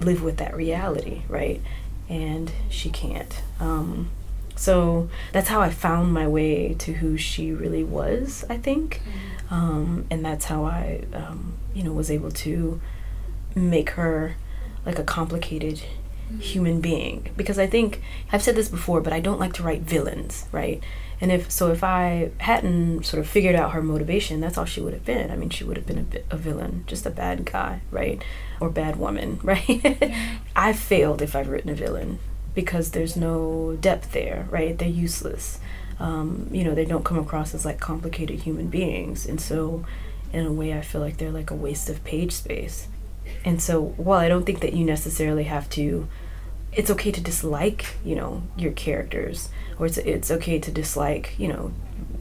live 0.00 0.22
with 0.22 0.36
that 0.36 0.54
reality, 0.54 1.22
right? 1.28 1.62
And 2.06 2.52
she 2.68 2.90
can't. 2.90 3.40
Um, 3.58 4.10
so 4.54 5.08
that's 5.32 5.48
how 5.48 5.62
I 5.62 5.70
found 5.70 6.12
my 6.12 6.28
way 6.28 6.74
to 6.74 6.92
who 6.92 7.16
she 7.16 7.52
really 7.52 7.82
was, 7.82 8.44
I 8.50 8.58
think. 8.58 9.00
Mm-hmm. 9.00 9.54
Um, 9.54 10.06
and 10.10 10.22
that's 10.22 10.44
how 10.44 10.66
I, 10.66 11.04
um, 11.14 11.54
you 11.72 11.82
know, 11.82 11.94
was 11.94 12.10
able 12.10 12.30
to 12.32 12.82
make 13.54 13.90
her 13.90 14.36
like 14.84 14.98
a 14.98 15.04
complicated 15.04 15.76
mm-hmm. 15.76 16.40
human 16.40 16.82
being. 16.82 17.30
Because 17.34 17.58
I 17.58 17.66
think, 17.66 18.02
I've 18.30 18.42
said 18.42 18.56
this 18.56 18.68
before, 18.68 19.00
but 19.00 19.14
I 19.14 19.20
don't 19.20 19.40
like 19.40 19.54
to 19.54 19.62
write 19.62 19.80
villains, 19.80 20.44
right? 20.52 20.82
And 21.20 21.30
if 21.30 21.50
so, 21.50 21.70
if 21.70 21.84
I 21.84 22.30
hadn't 22.38 23.04
sort 23.04 23.20
of 23.20 23.28
figured 23.28 23.54
out 23.54 23.72
her 23.72 23.82
motivation, 23.82 24.40
that's 24.40 24.56
all 24.56 24.64
she 24.64 24.80
would 24.80 24.94
have 24.94 25.04
been. 25.04 25.30
I 25.30 25.36
mean, 25.36 25.50
she 25.50 25.64
would 25.64 25.76
have 25.76 25.86
been 25.86 25.98
a, 25.98 26.02
bit, 26.02 26.26
a 26.30 26.36
villain, 26.36 26.84
just 26.86 27.04
a 27.04 27.10
bad 27.10 27.44
guy, 27.44 27.82
right, 27.90 28.22
or 28.58 28.70
bad 28.70 28.96
woman, 28.96 29.38
right. 29.44 30.14
I 30.56 30.72
failed 30.72 31.20
if 31.20 31.36
I've 31.36 31.48
written 31.48 31.70
a 31.70 31.74
villain 31.74 32.18
because 32.54 32.92
there's 32.92 33.16
no 33.16 33.76
depth 33.80 34.12
there, 34.12 34.46
right? 34.50 34.76
They're 34.76 34.88
useless. 34.88 35.60
Um, 35.98 36.48
you 36.50 36.64
know, 36.64 36.74
they 36.74 36.86
don't 36.86 37.04
come 37.04 37.18
across 37.18 37.54
as 37.54 37.66
like 37.66 37.78
complicated 37.78 38.40
human 38.40 38.68
beings, 38.68 39.26
and 39.26 39.38
so 39.38 39.84
in 40.32 40.46
a 40.46 40.52
way, 40.52 40.72
I 40.72 40.80
feel 40.80 41.00
like 41.00 41.16
they're 41.16 41.30
like 41.30 41.50
a 41.50 41.54
waste 41.54 41.88
of 41.90 42.04
page 42.04 42.32
space. 42.32 42.88
And 43.44 43.60
so, 43.60 43.82
while 43.96 44.20
I 44.20 44.28
don't 44.28 44.44
think 44.44 44.60
that 44.60 44.74
you 44.74 44.84
necessarily 44.84 45.44
have 45.44 45.68
to, 45.70 46.08
it's 46.72 46.90
okay 46.90 47.10
to 47.10 47.20
dislike, 47.20 47.96
you 48.04 48.14
know, 48.14 48.42
your 48.56 48.72
characters, 48.72 49.48
or 49.80 49.86
it's 49.86 49.98
it's 49.98 50.30
okay 50.30 50.58
to 50.58 50.70
dislike, 50.70 51.34
you 51.38 51.48
know, 51.48 51.72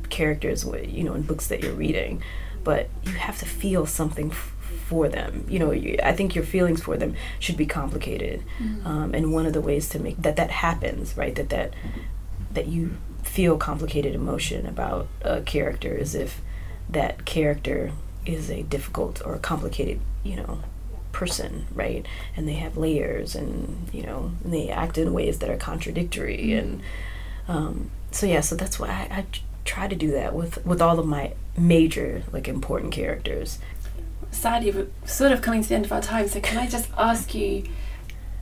characters, 0.09 0.65
you 0.65 1.03
know, 1.03 1.13
in 1.13 1.23
books 1.23 1.47
that 1.47 1.61
you're 1.61 1.73
reading, 1.73 2.23
but 2.63 2.89
you 3.03 3.11
have 3.11 3.37
to 3.39 3.45
feel 3.45 3.85
something 3.85 4.31
f- 4.31 4.55
for 4.87 5.09
them. 5.09 5.45
You 5.49 5.59
know, 5.59 5.71
you, 5.71 5.99
I 6.01 6.13
think 6.13 6.35
your 6.35 6.45
feelings 6.45 6.81
for 6.81 6.95
them 6.95 7.15
should 7.37 7.57
be 7.57 7.65
complicated, 7.65 8.43
mm-hmm. 8.57 8.87
um, 8.87 9.13
and 9.13 9.33
one 9.33 9.45
of 9.45 9.51
the 9.51 9.61
ways 9.61 9.89
to 9.89 9.99
make 9.99 10.21
that 10.21 10.37
that 10.37 10.51
happens, 10.51 11.17
right, 11.17 11.35
that 11.35 11.49
that 11.49 11.73
that 12.53 12.67
you 12.67 12.95
feel 13.23 13.57
complicated 13.57 14.15
emotion 14.15 14.65
about 14.65 15.07
a 15.21 15.41
character 15.41 15.93
is 15.93 16.15
if 16.15 16.41
that 16.89 17.25
character 17.25 17.91
is 18.25 18.49
a 18.49 18.63
difficult 18.63 19.21
or 19.25 19.37
complicated, 19.37 19.99
you 20.23 20.37
know, 20.37 20.59
person, 21.11 21.67
right? 21.73 22.05
And 22.37 22.47
they 22.47 22.53
have 22.53 22.77
layers, 22.77 23.35
and 23.35 23.89
you 23.91 24.03
know, 24.03 24.31
and 24.45 24.53
they 24.53 24.69
act 24.69 24.97
in 24.97 25.13
ways 25.13 25.39
that 25.39 25.49
are 25.49 25.57
contradictory, 25.57 26.37
mm-hmm. 26.37 26.59
and 26.59 26.81
um, 27.49 27.89
so 28.11 28.25
yeah, 28.25 28.41
so 28.41 28.55
that's 28.55 28.79
why 28.79 28.87
I, 28.87 29.17
I 29.17 29.25
try 29.65 29.87
to 29.87 29.95
do 29.95 30.11
that 30.11 30.33
with 30.33 30.65
with 30.65 30.81
all 30.81 30.99
of 30.99 31.05
my 31.05 31.33
major 31.57 32.23
like 32.31 32.47
important 32.47 32.93
characters. 32.93 33.59
Sadly, 34.31 34.71
we're 34.71 34.87
sort 35.05 35.31
of 35.31 35.41
coming 35.41 35.63
to 35.63 35.69
the 35.69 35.75
end 35.75 35.85
of 35.85 35.91
our 35.91 36.01
time, 36.01 36.27
so 36.27 36.39
can 36.39 36.59
I 36.59 36.67
just 36.67 36.89
ask 36.97 37.33
you 37.33 37.63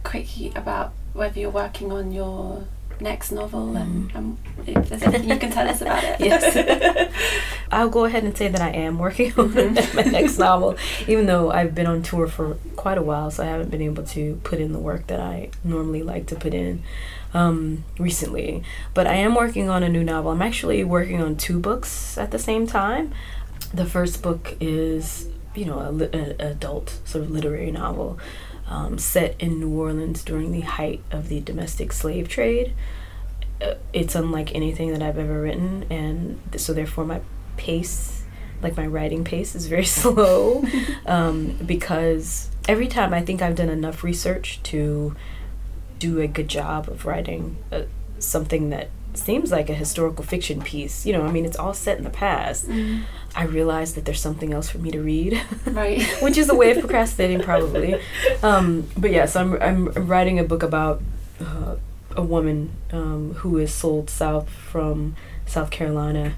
quickly 0.04 0.52
about 0.56 0.92
whether 1.14 1.40
you're 1.40 1.50
working 1.50 1.92
on 1.92 2.12
your 2.12 2.66
next 3.00 3.32
novel 3.32 3.76
and, 3.76 4.10
mm-hmm. 4.10 4.18
and, 4.18 4.38
if 4.66 4.90
there's 4.90 5.04
anything 5.04 5.30
you 5.30 5.38
can 5.38 5.52
tell 5.52 5.68
us 5.68 5.82
about 5.82 6.04
it. 6.04 6.20
yes. 6.20 7.14
I'll 7.72 7.90
go 7.90 8.06
ahead 8.06 8.24
and 8.24 8.36
say 8.36 8.48
that 8.48 8.62
I 8.62 8.70
am 8.70 8.98
working 8.98 9.32
on 9.38 9.50
mm-hmm. 9.50 9.96
my 9.96 10.04
next 10.04 10.38
novel, 10.38 10.76
even 11.08 11.26
though 11.26 11.52
I've 11.52 11.74
been 11.76 11.88
on 11.88 12.02
tour 12.02 12.28
for 12.28 12.58
quite 12.76 12.98
a 12.98 13.02
while, 13.02 13.32
so 13.32 13.44
I 13.44 13.48
haven't 13.48 13.70
been 13.70 13.82
able 13.82 14.04
to 14.04 14.40
put 14.44 14.60
in 14.60 14.74
the 14.74 14.80
work 14.80 15.08
that 15.08 15.20
I 15.20 15.52
normally 15.64 16.04
like 16.04 16.26
to 16.28 16.36
put 16.36 16.54
in 16.54 16.84
um, 17.34 17.84
recently. 17.98 18.64
But 18.94 19.08
I 19.08 19.16
am 19.16 19.36
working 19.36 19.70
on 19.70 19.84
a 19.84 19.90
new 19.90 20.04
novel. 20.04 20.32
I'm 20.32 20.42
actually 20.42 20.84
working 20.84 21.22
on 21.22 21.36
two 21.36 21.60
books 21.60 22.18
at 22.18 22.32
the 22.32 22.40
same 22.40 22.68
time. 22.68 23.14
The 23.74 23.86
first 23.86 24.22
book 24.22 24.56
is, 24.60 25.30
you 25.56 25.66
know, 25.66 25.80
an 25.80 26.36
adult 26.40 27.00
sort 27.06 27.24
of 27.24 27.32
literary 27.32 27.72
novel 27.72 28.20
um, 28.68 28.98
set 28.98 29.36
in 29.40 29.60
New 29.60 29.70
Orleans 29.70 30.24
during 30.24 30.52
the 30.52 30.62
height 30.62 31.02
of 31.12 31.30
the 31.30 31.40
domestic 31.40 31.92
slave 31.92 32.28
trade. 32.28 32.74
Uh, 33.62 33.76
it's 33.94 34.14
unlike 34.14 34.54
anything 34.54 34.92
that 34.92 35.02
I've 35.02 35.18
ever 35.18 35.42
written, 35.42 35.86
and 35.90 36.40
so 36.58 36.74
therefore 36.74 37.06
my 37.06 37.22
pace, 37.56 38.24
like 38.62 38.78
my 38.78 38.86
writing 38.86 39.24
pace, 39.24 39.56
is 39.56 39.68
very 39.68 39.86
slow 40.00 40.64
um, 41.06 41.58
because 41.66 42.52
every 42.68 42.88
time 42.88 43.14
I 43.14 43.22
think 43.22 43.42
I've 43.42 43.56
done 43.56 43.70
enough 43.70 44.04
research 44.04 44.62
to 44.64 45.16
do 46.00 46.20
a 46.20 46.28
good 46.28 46.48
job 46.48 46.88
of 46.90 47.06
writing 47.06 47.58
uh, 47.72 47.84
something 48.20 48.70
that 48.70 48.90
seems 49.18 49.52
like 49.52 49.70
a 49.70 49.74
historical 49.74 50.24
fiction 50.24 50.62
piece. 50.62 51.06
You 51.06 51.14
know, 51.14 51.26
I 51.26 51.32
mean, 51.32 51.46
it's 51.46 51.58
all 51.58 51.74
set 51.74 51.98
in 51.98 52.04
the 52.04 52.10
past. 52.10 52.68
Mm. 52.68 53.04
I 53.36 53.44
realize 53.44 53.96
that 53.96 54.06
there's 54.06 54.22
something 54.22 54.54
else 54.54 54.70
for 54.70 54.78
me 54.78 54.92
to 54.92 55.02
read, 55.02 55.42
right? 55.66 56.02
which 56.22 56.38
is 56.38 56.50
a 56.50 56.56
way 56.56 56.72
of 56.72 56.80
procrastinating, 56.80 57.42
probably. 57.42 58.00
Um, 58.42 58.88
but 58.98 59.12
yes, 59.12 59.36
I'm 59.36 59.62
I'm 59.62 59.90
writing 59.90 60.40
a 60.40 60.44
book 60.44 60.64
about 60.64 61.02
uh, 61.40 61.76
a 62.16 62.24
woman 62.24 62.72
um, 62.92 63.34
who 63.36 63.58
is 63.58 63.74
sold 63.74 64.10
south 64.10 64.50
from 64.50 65.16
South 65.46 65.72
Carolina, 65.72 66.36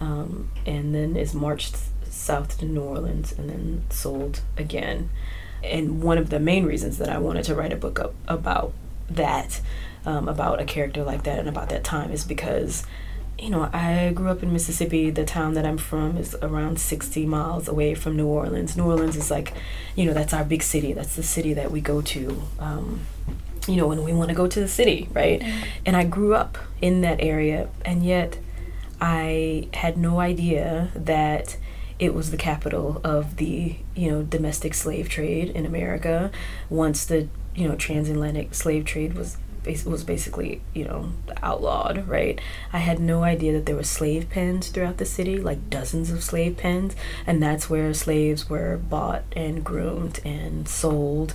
um, 0.00 0.50
and 0.64 0.94
then 0.94 1.16
is 1.16 1.34
marched 1.34 1.76
south 2.08 2.58
to 2.58 2.64
New 2.64 2.82
Orleans, 2.82 3.32
and 3.32 3.50
then 3.50 3.84
sold 3.90 4.42
again. 4.56 5.10
And 5.62 6.02
one 6.02 6.16
of 6.16 6.30
the 6.30 6.40
main 6.40 6.64
reasons 6.64 6.96
that 6.98 7.10
I 7.10 7.18
wanted 7.18 7.44
to 7.44 7.54
write 7.54 7.72
a 7.72 7.76
book 7.76 8.00
up 8.00 8.14
about 8.26 8.72
that 9.10 9.60
um, 10.06 10.28
about 10.28 10.60
a 10.60 10.64
character 10.64 11.04
like 11.04 11.24
that 11.24 11.38
and 11.38 11.48
about 11.48 11.68
that 11.68 11.84
time 11.84 12.10
is 12.10 12.24
because 12.24 12.86
you 13.40 13.48
know, 13.48 13.70
I 13.72 14.12
grew 14.14 14.28
up 14.28 14.42
in 14.42 14.52
Mississippi. 14.52 15.10
The 15.10 15.24
town 15.24 15.54
that 15.54 15.64
I'm 15.64 15.78
from 15.78 16.16
is 16.18 16.34
around 16.42 16.78
60 16.78 17.24
miles 17.26 17.68
away 17.68 17.94
from 17.94 18.16
New 18.16 18.26
Orleans. 18.26 18.76
New 18.76 18.84
Orleans 18.84 19.16
is 19.16 19.30
like, 19.30 19.54
you 19.96 20.04
know, 20.04 20.12
that's 20.12 20.34
our 20.34 20.44
big 20.44 20.62
city. 20.62 20.92
That's 20.92 21.16
the 21.16 21.22
city 21.22 21.54
that 21.54 21.70
we 21.70 21.80
go 21.80 22.02
to, 22.02 22.42
um, 22.58 23.00
you 23.66 23.76
know, 23.76 23.86
when 23.86 24.04
we 24.04 24.12
want 24.12 24.28
to 24.28 24.34
go 24.34 24.46
to 24.46 24.60
the 24.60 24.68
city, 24.68 25.08
right? 25.12 25.40
Mm-hmm. 25.40 25.62
And 25.86 25.96
I 25.96 26.04
grew 26.04 26.34
up 26.34 26.58
in 26.82 27.00
that 27.00 27.20
area, 27.20 27.70
and 27.84 28.04
yet 28.04 28.38
I 29.00 29.68
had 29.72 29.96
no 29.96 30.20
idea 30.20 30.90
that 30.94 31.56
it 32.00 32.14
was 32.14 32.30
the 32.30 32.36
capital 32.38 32.98
of 33.04 33.36
the, 33.36 33.76
you 33.94 34.10
know, 34.10 34.22
domestic 34.22 34.72
slave 34.72 35.08
trade 35.08 35.50
in 35.50 35.66
America. 35.66 36.32
Once 36.70 37.04
the, 37.04 37.28
you 37.54 37.68
know, 37.68 37.76
transatlantic 37.76 38.54
slave 38.54 38.86
trade 38.86 39.12
was 39.12 39.36
was 39.84 40.04
basically 40.04 40.62
you 40.72 40.86
know 40.86 41.12
outlawed 41.42 42.08
right? 42.08 42.40
I 42.72 42.78
had 42.78 42.98
no 42.98 43.24
idea 43.24 43.52
that 43.52 43.66
there 43.66 43.76
were 43.76 43.84
slave 43.84 44.30
pens 44.30 44.68
throughout 44.68 44.96
the 44.96 45.04
city 45.04 45.36
like 45.38 45.68
dozens 45.68 46.10
of 46.10 46.24
slave 46.24 46.56
pens 46.56 46.96
and 47.26 47.42
that's 47.42 47.68
where 47.68 47.92
slaves 47.92 48.48
were 48.48 48.78
bought 48.78 49.22
and 49.36 49.62
groomed 49.62 50.18
and 50.24 50.66
sold 50.66 51.34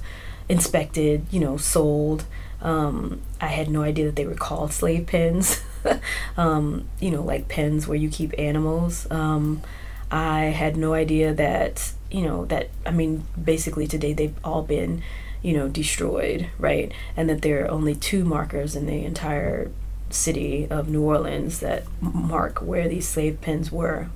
inspected 0.50 1.28
you 1.30 1.40
know 1.40 1.58
sold. 1.58 2.26
Um, 2.62 3.22
i 3.40 3.48
had 3.48 3.70
no 3.70 3.84
idea 3.84 4.06
that 4.06 4.16
they 4.16 4.26
were 4.26 4.34
called 4.34 4.74
slave 4.74 5.06
pens. 5.06 5.62
Um, 6.36 6.90
you 7.00 7.12
know 7.12 7.22
like 7.22 7.48
pens 7.48 7.88
where 7.88 7.96
you 7.96 8.10
keep 8.10 8.34
animals. 8.40 9.06
Um, 9.12 9.62
i 10.12 10.46
had 10.46 10.78
no 10.78 10.94
idea 10.94 11.34
that 11.34 11.94
you 12.12 12.22
know 12.22 12.46
that 12.46 12.70
i 12.86 12.92
mean 12.92 13.24
basically 13.42 13.88
today 13.88 14.14
they've 14.14 14.36
all 14.44 14.62
been 14.62 15.02
you 15.46 15.54
know, 15.54 15.68
destroyed, 15.68 16.50
right? 16.58 16.92
And 17.16 17.30
that 17.30 17.44
there 17.44 17.64
are 17.64 17.70
only 17.70 17.94
two 17.94 18.26
markers 18.26 18.76
in 18.76 18.88
the 18.88 19.06
entire 19.06 19.70
city 20.10 20.66
of 20.72 20.90
New 20.90 21.04
Orleans 21.04 21.60
that 21.60 21.84
mark 22.02 22.64
where 22.64 22.90
these 22.90 23.08
slave 23.08 23.42
pens 23.42 23.72
were. 23.72 24.10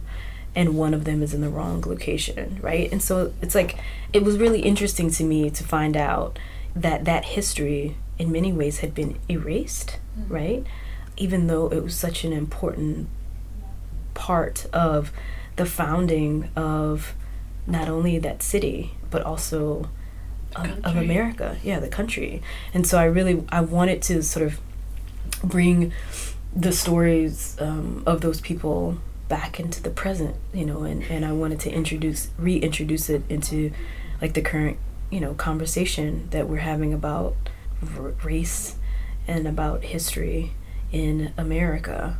And 0.56 0.75
one 0.75 0.91
of 0.91 1.04
them 1.04 1.21
is 1.21 1.36
in 1.36 1.41
the 1.41 1.49
wrong 1.49 1.82
location, 1.82 2.58
right? 2.63 2.91
And 2.91 2.99
so 2.99 3.32
it's 3.43 3.54
like, 3.54 3.78
it 4.12 4.23
was 4.23 4.39
really 4.39 4.62
interesting 4.62 5.12
to 5.12 5.23
me 5.23 5.52
to 5.52 5.63
find 5.63 5.95
out 5.95 6.39
that 6.75 7.06
that 7.06 7.25
history, 7.25 7.95
in 8.17 8.32
many 8.32 8.52
ways, 8.52 8.80
had 8.80 8.95
been 8.95 9.19
erased, 9.30 9.99
mm-hmm. 10.19 10.34
right? 10.34 10.65
Even 11.15 11.45
though 11.45 11.67
it 11.67 11.84
was 11.84 11.93
such 11.93 12.23
an 12.23 12.34
important 12.34 13.08
part 14.15 14.65
of 14.73 15.12
the 15.60 15.65
founding 15.65 16.50
of 16.56 17.13
not 17.67 17.89
only 17.89 18.17
that 18.17 18.41
city, 18.41 18.93
but 19.12 19.22
also 19.24 19.89
of, 20.56 20.86
of 20.86 20.95
America. 20.95 21.58
Yeah, 21.62 21.82
the 21.82 21.89
country. 21.89 22.41
And 22.74 22.88
so 22.88 22.98
I 22.98 23.04
really 23.04 23.43
I 23.50 23.60
wanted 23.60 24.02
to 24.04 24.24
sort 24.24 24.45
of 24.45 24.58
bring 25.43 25.91
the 26.56 26.72
stories 26.72 27.58
um, 27.60 28.04
of 28.08 28.22
those 28.22 28.39
people 28.39 29.00
back 29.28 29.60
into 29.60 29.84
the 29.84 29.89
present, 29.89 30.38
you 30.54 30.65
know, 30.65 30.84
and, 30.84 31.04
and 31.04 31.26
I 31.26 31.34
wanted 31.34 31.60
to 31.62 31.72
introduce 31.72 32.30
reintroduce 32.38 33.10
it 33.10 33.24
into 33.28 33.74
like 34.22 34.34
the 34.34 34.41
current, 34.41 34.78
you 35.12 35.19
know, 35.19 35.34
conversation 35.34 36.30
that 36.32 36.48
we're 36.48 36.58
having 36.58 36.93
about 36.93 37.36
r- 37.98 38.13
race 38.24 38.78
and 39.28 39.45
about 39.45 39.84
history 39.84 40.54
in 40.93 41.34
America. 41.38 42.17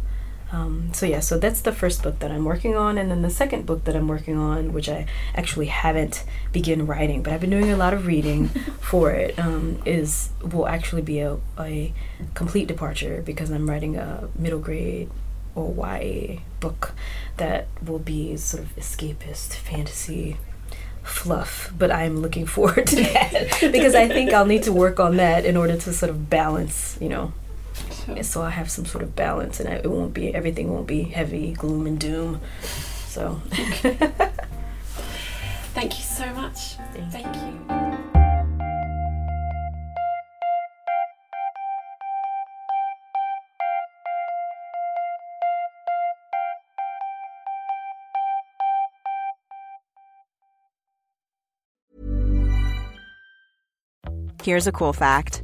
Um, 0.52 0.92
so 0.94 1.06
yeah, 1.06 1.20
so 1.20 1.38
that's 1.38 1.62
the 1.62 1.72
first 1.72 2.02
book 2.02 2.20
that 2.20 2.32
I'm 2.32 2.44
working 2.44 2.76
on, 2.76 2.98
and 2.98 3.12
then 3.12 3.22
the 3.22 3.30
second 3.30 3.66
book 3.66 3.84
that 3.84 3.96
I'm 3.96 4.08
working 4.08 4.38
on, 4.38 4.74
which 4.74 4.90
I 4.90 5.06
actually 5.36 5.68
haven't 5.68 6.24
begun 6.52 6.88
writing, 6.88 7.22
but 7.22 7.34
I've 7.34 7.42
been 7.42 7.52
doing 7.52 7.72
a 7.72 7.78
lot 7.78 7.94
of 7.94 8.08
reading 8.08 8.48
for 8.80 9.12
it, 9.12 9.38
um, 9.38 9.82
is 9.86 10.30
will 10.42 10.68
actually 10.68 11.04
be 11.04 11.20
a, 11.20 11.38
a 11.60 11.94
complete 12.34 12.68
departure 12.68 13.22
because 13.24 13.52
I'm 13.52 13.70
writing 13.70 13.96
a 13.96 14.30
middle 14.36 14.60
grade 14.60 15.10
or 15.56 15.74
YA 15.76 16.40
book 16.60 16.94
that 17.38 17.68
will 17.86 18.00
be 18.00 18.36
sort 18.38 18.64
of 18.64 18.76
escapist 18.76 19.54
fantasy 19.54 20.38
fluff, 21.04 21.72
but 21.78 21.92
I'm 21.92 22.18
looking 22.18 22.46
forward 22.46 22.88
to 22.88 22.96
that 22.96 23.58
because 23.72 23.96
I 23.96 24.08
think 24.08 24.34
I'll 24.34 24.46
need 24.46 24.64
to 24.64 24.74
work 24.74 25.00
on 25.00 25.18
that 25.18 25.46
in 25.46 25.58
order 25.58 25.76
to 25.78 25.94
sort 25.94 26.10
of 26.10 26.30
balance, 26.30 26.98
you 27.02 27.10
know, 27.10 27.34
so 28.24 28.42
I 28.42 28.50
have 28.50 28.70
some 28.70 28.86
sort 28.86 29.04
of 29.04 29.16
balance, 29.16 29.60
and 29.60 29.70
I, 29.70 29.74
it 29.76 29.90
won't 29.90 30.14
be 30.14 30.34
everything 30.34 30.74
won't 30.74 30.88
be 30.88 31.04
heavy 31.04 31.54
gloom 31.54 31.88
and 31.88 32.00
doom. 32.00 32.42
So. 33.08 33.42
Thank 35.74 35.98
you 35.98 36.04
so 36.04 36.26
much. 36.34 36.76
Thank, 36.94 37.12
Thank 37.12 37.36
you. 37.36 37.42
you. 37.44 37.90
Here's 54.44 54.68
a 54.68 54.72
cool 54.72 54.94
fact 54.94 55.44